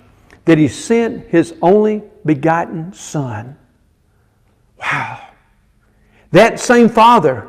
that 0.44 0.58
He 0.58 0.68
sent 0.68 1.26
His 1.28 1.54
only 1.60 2.02
begotten 2.24 2.92
Son. 2.92 3.56
Wow. 4.78 5.25
That 6.32 6.60
same 6.60 6.88
Father 6.88 7.48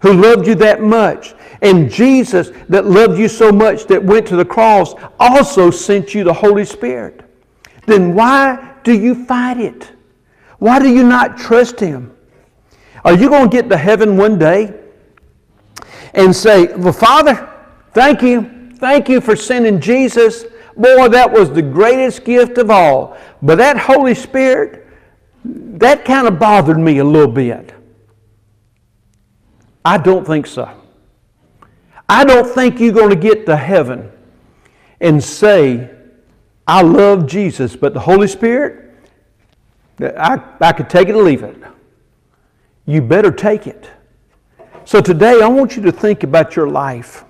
who 0.00 0.12
loved 0.12 0.46
you 0.46 0.54
that 0.54 0.82
much, 0.82 1.34
and 1.62 1.90
Jesus 1.90 2.50
that 2.68 2.84
loved 2.84 3.18
you 3.18 3.26
so 3.26 3.50
much 3.50 3.86
that 3.86 4.02
went 4.02 4.26
to 4.26 4.36
the 4.36 4.44
cross, 4.44 4.94
also 5.18 5.70
sent 5.70 6.14
you 6.14 6.24
the 6.24 6.32
Holy 6.32 6.64
Spirit. 6.64 7.22
Then 7.86 8.14
why 8.14 8.74
do 8.82 8.92
you 8.92 9.24
fight 9.24 9.58
it? 9.58 9.92
Why 10.58 10.78
do 10.78 10.88
you 10.88 11.02
not 11.02 11.38
trust 11.38 11.80
Him? 11.80 12.14
Are 13.04 13.14
you 13.14 13.28
going 13.28 13.50
to 13.50 13.56
get 13.56 13.68
to 13.70 13.76
heaven 13.76 14.16
one 14.16 14.38
day 14.38 14.74
and 16.14 16.34
say, 16.34 16.66
Well, 16.74 16.92
Father, 16.92 17.50
thank 17.92 18.22
you. 18.22 18.72
Thank 18.76 19.08
you 19.08 19.20
for 19.20 19.36
sending 19.36 19.80
Jesus. 19.80 20.44
Boy, 20.76 21.08
that 21.08 21.30
was 21.30 21.50
the 21.50 21.62
greatest 21.62 22.24
gift 22.24 22.58
of 22.58 22.70
all. 22.70 23.16
But 23.40 23.56
that 23.56 23.78
Holy 23.78 24.14
Spirit, 24.14 24.86
that 25.44 26.04
kind 26.04 26.26
of 26.26 26.38
bothered 26.38 26.78
me 26.78 26.98
a 26.98 27.04
little 27.04 27.32
bit. 27.32 27.72
I 29.84 29.98
don't 29.98 30.26
think 30.26 30.46
so. 30.46 30.70
I 32.08 32.24
don't 32.24 32.46
think 32.46 32.80
you're 32.80 32.92
going 32.92 33.10
to 33.10 33.16
get 33.16 33.46
to 33.46 33.56
heaven 33.56 34.10
and 35.00 35.22
say, 35.22 35.90
I 36.66 36.82
love 36.82 37.26
Jesus, 37.26 37.76
but 37.76 37.92
the 37.92 38.00
Holy 38.00 38.26
Spirit, 38.26 38.94
I, 40.00 40.42
I 40.60 40.72
could 40.72 40.88
take 40.88 41.08
it 41.08 41.14
or 41.14 41.22
leave 41.22 41.42
it. 41.42 41.56
You 42.86 43.02
better 43.02 43.30
take 43.30 43.66
it. 43.66 43.90
So 44.86 45.00
today, 45.00 45.40
I 45.42 45.48
want 45.48 45.76
you 45.76 45.82
to 45.82 45.92
think 45.92 46.22
about 46.22 46.56
your 46.56 46.68
life. 46.68 47.24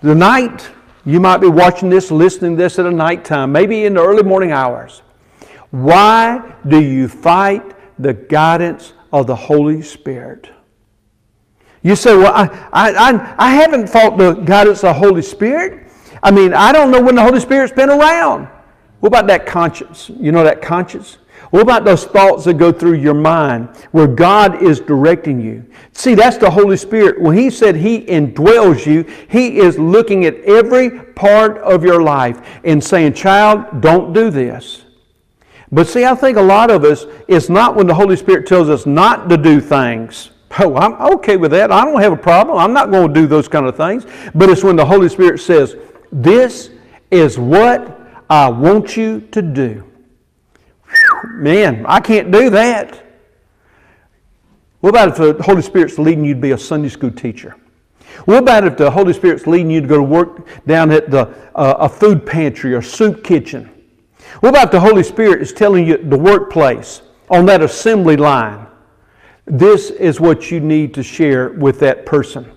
Tonight, 0.00 0.70
you 1.04 1.20
might 1.20 1.38
be 1.38 1.48
watching 1.48 1.90
this, 1.90 2.10
listening 2.10 2.56
to 2.56 2.62
this 2.62 2.78
at 2.78 2.86
a 2.86 2.90
nighttime, 2.90 3.52
maybe 3.52 3.84
in 3.84 3.94
the 3.94 4.02
early 4.02 4.22
morning 4.22 4.52
hours. 4.52 5.02
Why 5.70 6.54
do 6.66 6.80
you 6.80 7.08
fight 7.08 7.62
the 7.98 8.14
guidance 8.14 8.94
of 9.12 9.26
the 9.26 9.36
Holy 9.36 9.82
Spirit? 9.82 10.50
You 11.86 11.94
say, 11.94 12.16
Well, 12.16 12.32
I, 12.34 12.48
I, 12.72 13.36
I, 13.38 13.54
haven't 13.54 13.88
fought 13.88 14.18
the 14.18 14.32
guidance 14.32 14.78
of 14.78 14.88
the 14.88 14.94
Holy 14.94 15.22
Spirit. 15.22 15.86
I 16.20 16.32
mean, 16.32 16.52
I 16.52 16.72
don't 16.72 16.90
know 16.90 17.00
when 17.00 17.14
the 17.14 17.22
Holy 17.22 17.38
Spirit's 17.38 17.72
been 17.72 17.90
around. 17.90 18.48
What 18.98 19.06
about 19.10 19.28
that 19.28 19.46
conscience? 19.46 20.10
You 20.10 20.32
know 20.32 20.42
that 20.42 20.60
conscience? 20.60 21.18
What 21.50 21.62
about 21.62 21.84
those 21.84 22.04
thoughts 22.04 22.44
that 22.46 22.54
go 22.54 22.72
through 22.72 22.94
your 22.94 23.14
mind 23.14 23.68
where 23.92 24.08
God 24.08 24.64
is 24.64 24.80
directing 24.80 25.40
you? 25.40 25.64
See, 25.92 26.16
that's 26.16 26.38
the 26.38 26.50
Holy 26.50 26.76
Spirit. 26.76 27.20
When 27.20 27.38
He 27.38 27.50
said 27.50 27.76
He 27.76 28.04
indwells 28.06 28.84
you, 28.84 29.04
He 29.28 29.58
is 29.58 29.78
looking 29.78 30.24
at 30.24 30.40
every 30.40 30.90
part 30.90 31.58
of 31.58 31.84
your 31.84 32.02
life 32.02 32.40
and 32.64 32.82
saying, 32.82 33.12
Child, 33.12 33.80
don't 33.80 34.12
do 34.12 34.28
this. 34.30 34.82
But 35.70 35.86
see, 35.86 36.04
I 36.04 36.16
think 36.16 36.36
a 36.36 36.42
lot 36.42 36.68
of 36.72 36.82
us, 36.82 37.06
it's 37.28 37.48
not 37.48 37.76
when 37.76 37.86
the 37.86 37.94
Holy 37.94 38.16
Spirit 38.16 38.44
tells 38.44 38.68
us 38.68 38.86
not 38.86 39.28
to 39.28 39.36
do 39.36 39.60
things. 39.60 40.30
Oh, 40.58 40.74
I'm 40.76 40.94
okay 41.16 41.36
with 41.36 41.50
that. 41.50 41.70
I 41.70 41.84
don't 41.84 42.00
have 42.00 42.12
a 42.12 42.16
problem. 42.16 42.56
I'm 42.58 42.72
not 42.72 42.90
going 42.90 43.12
to 43.12 43.20
do 43.20 43.26
those 43.26 43.48
kind 43.48 43.66
of 43.66 43.76
things. 43.76 44.06
But 44.34 44.48
it's 44.48 44.64
when 44.64 44.76
the 44.76 44.86
Holy 44.86 45.08
Spirit 45.08 45.38
says, 45.40 45.76
This 46.10 46.70
is 47.10 47.38
what 47.38 48.00
I 48.30 48.48
want 48.48 48.96
you 48.96 49.20
to 49.32 49.42
do. 49.42 49.84
Man, 51.26 51.84
I 51.86 52.00
can't 52.00 52.30
do 52.30 52.50
that. 52.50 53.02
What 54.80 54.90
about 54.90 55.08
if 55.08 55.16
the 55.16 55.42
Holy 55.42 55.62
Spirit's 55.62 55.98
leading 55.98 56.24
you 56.24 56.34
to 56.34 56.40
be 56.40 56.52
a 56.52 56.58
Sunday 56.58 56.88
school 56.88 57.10
teacher? 57.10 57.56
What 58.24 58.38
about 58.38 58.64
if 58.64 58.76
the 58.76 58.90
Holy 58.90 59.12
Spirit's 59.12 59.46
leading 59.46 59.70
you 59.70 59.80
to 59.80 59.86
go 59.86 59.96
to 59.96 60.02
work 60.02 60.46
down 60.66 60.90
at 60.90 61.10
the, 61.10 61.28
uh, 61.54 61.74
a 61.80 61.88
food 61.88 62.24
pantry 62.24 62.72
or 62.72 62.80
soup 62.80 63.22
kitchen? 63.22 63.70
What 64.40 64.50
about 64.50 64.72
the 64.72 64.80
Holy 64.80 65.02
Spirit 65.02 65.42
is 65.42 65.52
telling 65.52 65.86
you 65.86 65.98
the 65.98 66.16
workplace 66.16 67.02
on 67.28 67.46
that 67.46 67.62
assembly 67.62 68.16
line? 68.16 68.65
This 69.46 69.90
is 69.90 70.20
what 70.20 70.50
you 70.50 70.60
need 70.60 70.92
to 70.94 71.02
share 71.02 71.50
with 71.50 71.78
that 71.80 72.04
person. 72.04 72.50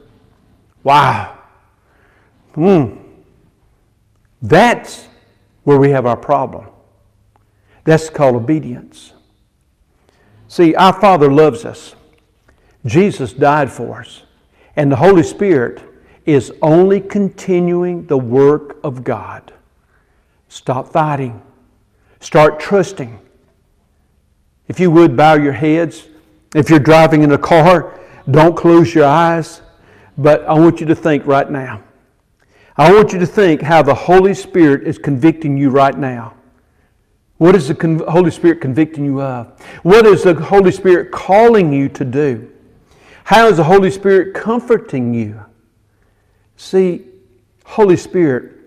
Wow. 0.84 1.38
Hmm. 2.56 2.98
That's 4.42 5.08
where 5.64 5.78
we 5.78 5.92
have 5.92 6.06
our 6.06 6.18
problem. 6.18 6.68
That's 7.84 8.10
called 8.10 8.36
obedience. 8.36 9.14
See, 10.48 10.74
our 10.76 10.94
Father 10.94 11.32
loves 11.32 11.64
us. 11.64 11.96
Jesus 12.86 13.34
died 13.34 13.72
for 13.72 14.02
us. 14.02 14.24
And 14.76 14.92
the 14.92 14.96
Holy 14.96 15.24
Spirit 15.24 15.84
is 16.26 16.52
only 16.62 17.02
continuing 17.02 18.08
the 18.08 18.18
work 18.18 18.80
of 18.84 19.04
God. 19.04 19.54
Stop 20.48 20.92
fighting. 20.92 21.42
Start 22.20 22.60
trusting. 22.60 23.20
If 24.68 24.80
you 24.80 24.90
would, 24.92 25.16
bow 25.16 25.36
your 25.36 25.54
heads. 25.54 26.09
If 26.56 26.70
you're 26.70 26.80
driving 26.80 27.22
in 27.22 27.32
a 27.32 27.38
car, 27.38 28.00
don't 28.30 28.56
close 28.56 28.94
your 28.94 29.06
eyes. 29.06 29.62
But 30.18 30.46
I 30.46 30.54
want 30.54 30.80
you 30.80 30.86
to 30.88 30.96
think 30.96 31.26
right 31.26 31.50
now. 31.50 31.84
I 32.76 32.92
want 32.94 33.14
you 33.14 33.20
to 33.20 33.26
think 33.26 33.62
how 33.62 33.82
the 33.82 33.94
Holy 33.94 34.34
Spirit 34.34 34.88
is 34.88 34.98
convicting 34.98 35.58
you 35.58 35.70
right 35.70 35.98
now. 35.98 36.34
What 37.38 37.56
is 37.56 37.68
the 37.68 38.06
Holy 38.10 38.32
Spirit 38.32 38.60
convicting 38.62 39.06
you 39.06 39.22
of? 39.22 39.62
What 39.84 40.06
is 40.06 40.24
the 40.24 40.34
Holy 40.34 40.72
Spirit 40.72 41.12
calling 41.12 41.72
you 41.72 41.88
to 41.90 42.04
do? 42.04 42.52
How 43.24 43.48
is 43.48 43.58
the 43.58 43.64
Holy 43.64 43.92
Spirit 43.92 44.34
comforting 44.34 45.14
you? 45.14 45.44
See, 46.58 47.06
Holy 47.64 47.96
Spirit 47.96 48.58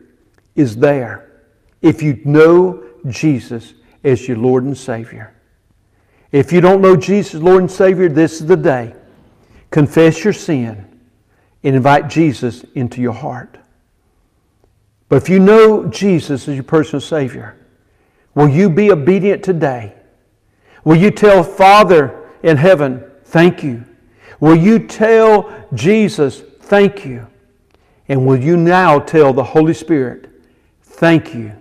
is 0.55 0.77
there 0.77 1.42
if 1.83 2.03
you 2.03 2.21
know 2.25 2.83
Jesus 3.09 3.75
as 4.05 4.27
your 4.27 4.38
Lord 4.38 4.64
and 4.64 4.77
Savior. 4.77 5.32
If 6.33 6.53
you 6.53 6.61
don't 6.61 6.81
know 6.81 6.97
Jesus, 6.97 7.40
Lord 7.40 7.62
and 7.62 7.71
Savior, 7.71 8.09
this 8.09 8.40
is 8.40 8.47
the 8.47 8.57
day. 8.57 8.95
Confess 9.71 10.25
your 10.25 10.33
sin 10.33 11.01
and 11.62 11.77
invite 11.77 12.09
Jesus 12.09 12.64
into 12.75 13.01
your 13.01 13.12
heart. 13.12 13.59
But 15.09 15.16
if 15.16 15.29
you 15.29 15.38
know 15.38 15.87
Jesus 15.87 16.49
as 16.49 16.55
your 16.55 16.64
personal 16.64 17.01
Savior, 17.01 17.57
Will 18.35 18.49
you 18.49 18.71
be 18.71 18.90
obedient 18.90 19.42
today? 19.42 19.95
Will 20.85 20.97
you 20.97 21.11
tell 21.11 21.42
Father 21.42 22.31
in 22.42 22.57
heaven, 22.57 23.05
thank 23.25 23.62
you? 23.62 23.85
Will 24.40 24.57
you 24.57 24.79
tell 24.79 25.66
Jesus, 25.75 26.40
thank 26.40 27.05
you? 27.05 27.27
And 28.09 28.27
will 28.27 28.40
you 28.40 28.57
now 28.57 28.99
tell 28.99 29.33
the 29.33 29.45
Holy 29.45 29.75
Spirit, 29.75 30.29
thank 30.83 31.35
you 31.35 31.53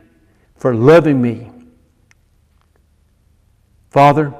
for 0.55 0.73
loving 0.73 1.21
me? 1.21 1.51
Father, 3.89 4.33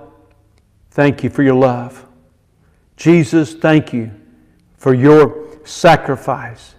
thank 0.92 1.24
you 1.24 1.30
for 1.30 1.44
your 1.44 1.56
love. 1.56 2.06
Jesus, 2.96 3.56
thank 3.56 3.94
you 3.94 4.12
for 4.78 4.94
your 4.94 5.48
sacrifice. 5.64 6.76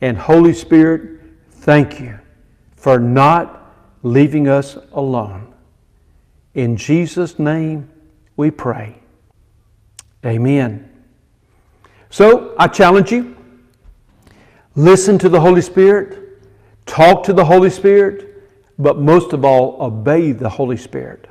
And 0.00 0.18
Holy 0.18 0.52
Spirit, 0.52 1.20
thank 1.50 2.00
you 2.00 2.18
for 2.74 2.98
not 2.98 3.74
leaving 4.02 4.48
us 4.48 4.76
alone. 4.92 5.52
In 6.54 6.76
Jesus' 6.76 7.38
name 7.38 7.88
we 8.36 8.50
pray. 8.50 8.96
Amen. 10.24 10.90
So 12.10 12.54
I 12.58 12.68
challenge 12.68 13.12
you 13.12 13.36
listen 14.74 15.18
to 15.18 15.28
the 15.28 15.40
Holy 15.40 15.62
Spirit, 15.62 16.42
talk 16.86 17.22
to 17.24 17.32
the 17.32 17.44
Holy 17.44 17.70
Spirit, 17.70 18.44
but 18.78 18.98
most 18.98 19.32
of 19.32 19.44
all, 19.44 19.76
obey 19.80 20.32
the 20.32 20.48
Holy 20.48 20.76
Spirit. 20.76 21.28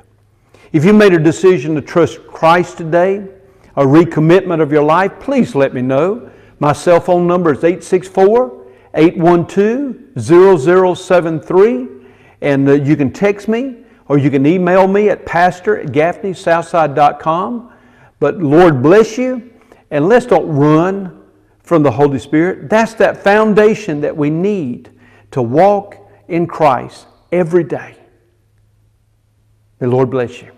If 0.72 0.84
you 0.84 0.92
made 0.92 1.12
a 1.12 1.18
decision 1.18 1.74
to 1.76 1.80
trust 1.80 2.26
Christ 2.26 2.78
today, 2.78 3.24
a 3.76 3.84
recommitment 3.84 4.60
of 4.60 4.72
your 4.72 4.82
life, 4.82 5.12
please 5.20 5.54
let 5.54 5.72
me 5.72 5.82
know. 5.82 6.30
My 6.58 6.72
cell 6.72 7.00
phone 7.00 7.26
number 7.26 7.52
is 7.52 7.62
864 7.62 8.64
812 8.94 10.98
0073, 10.98 11.88
and 12.40 12.68
uh, 12.68 12.72
you 12.72 12.96
can 12.96 13.12
text 13.12 13.48
me 13.48 13.84
or 14.08 14.18
you 14.18 14.30
can 14.30 14.46
email 14.46 14.86
me 14.86 15.08
at 15.08 15.26
pastor 15.26 15.78
at 15.78 15.88
gaffneysouthside.com. 15.88 17.72
But 18.18 18.38
Lord 18.38 18.82
bless 18.82 19.18
you, 19.18 19.52
and 19.90 20.08
let's 20.08 20.26
don't 20.26 20.48
run 20.48 21.22
from 21.62 21.82
the 21.82 21.90
Holy 21.90 22.18
Spirit. 22.18 22.70
That's 22.70 22.94
that 22.94 23.22
foundation 23.22 24.00
that 24.00 24.16
we 24.16 24.30
need 24.30 24.90
to 25.32 25.42
walk 25.42 25.96
in 26.28 26.46
Christ 26.46 27.06
every 27.32 27.64
day. 27.64 27.96
May 29.80 29.88
Lord 29.88 30.10
bless 30.10 30.40
you. 30.40 30.55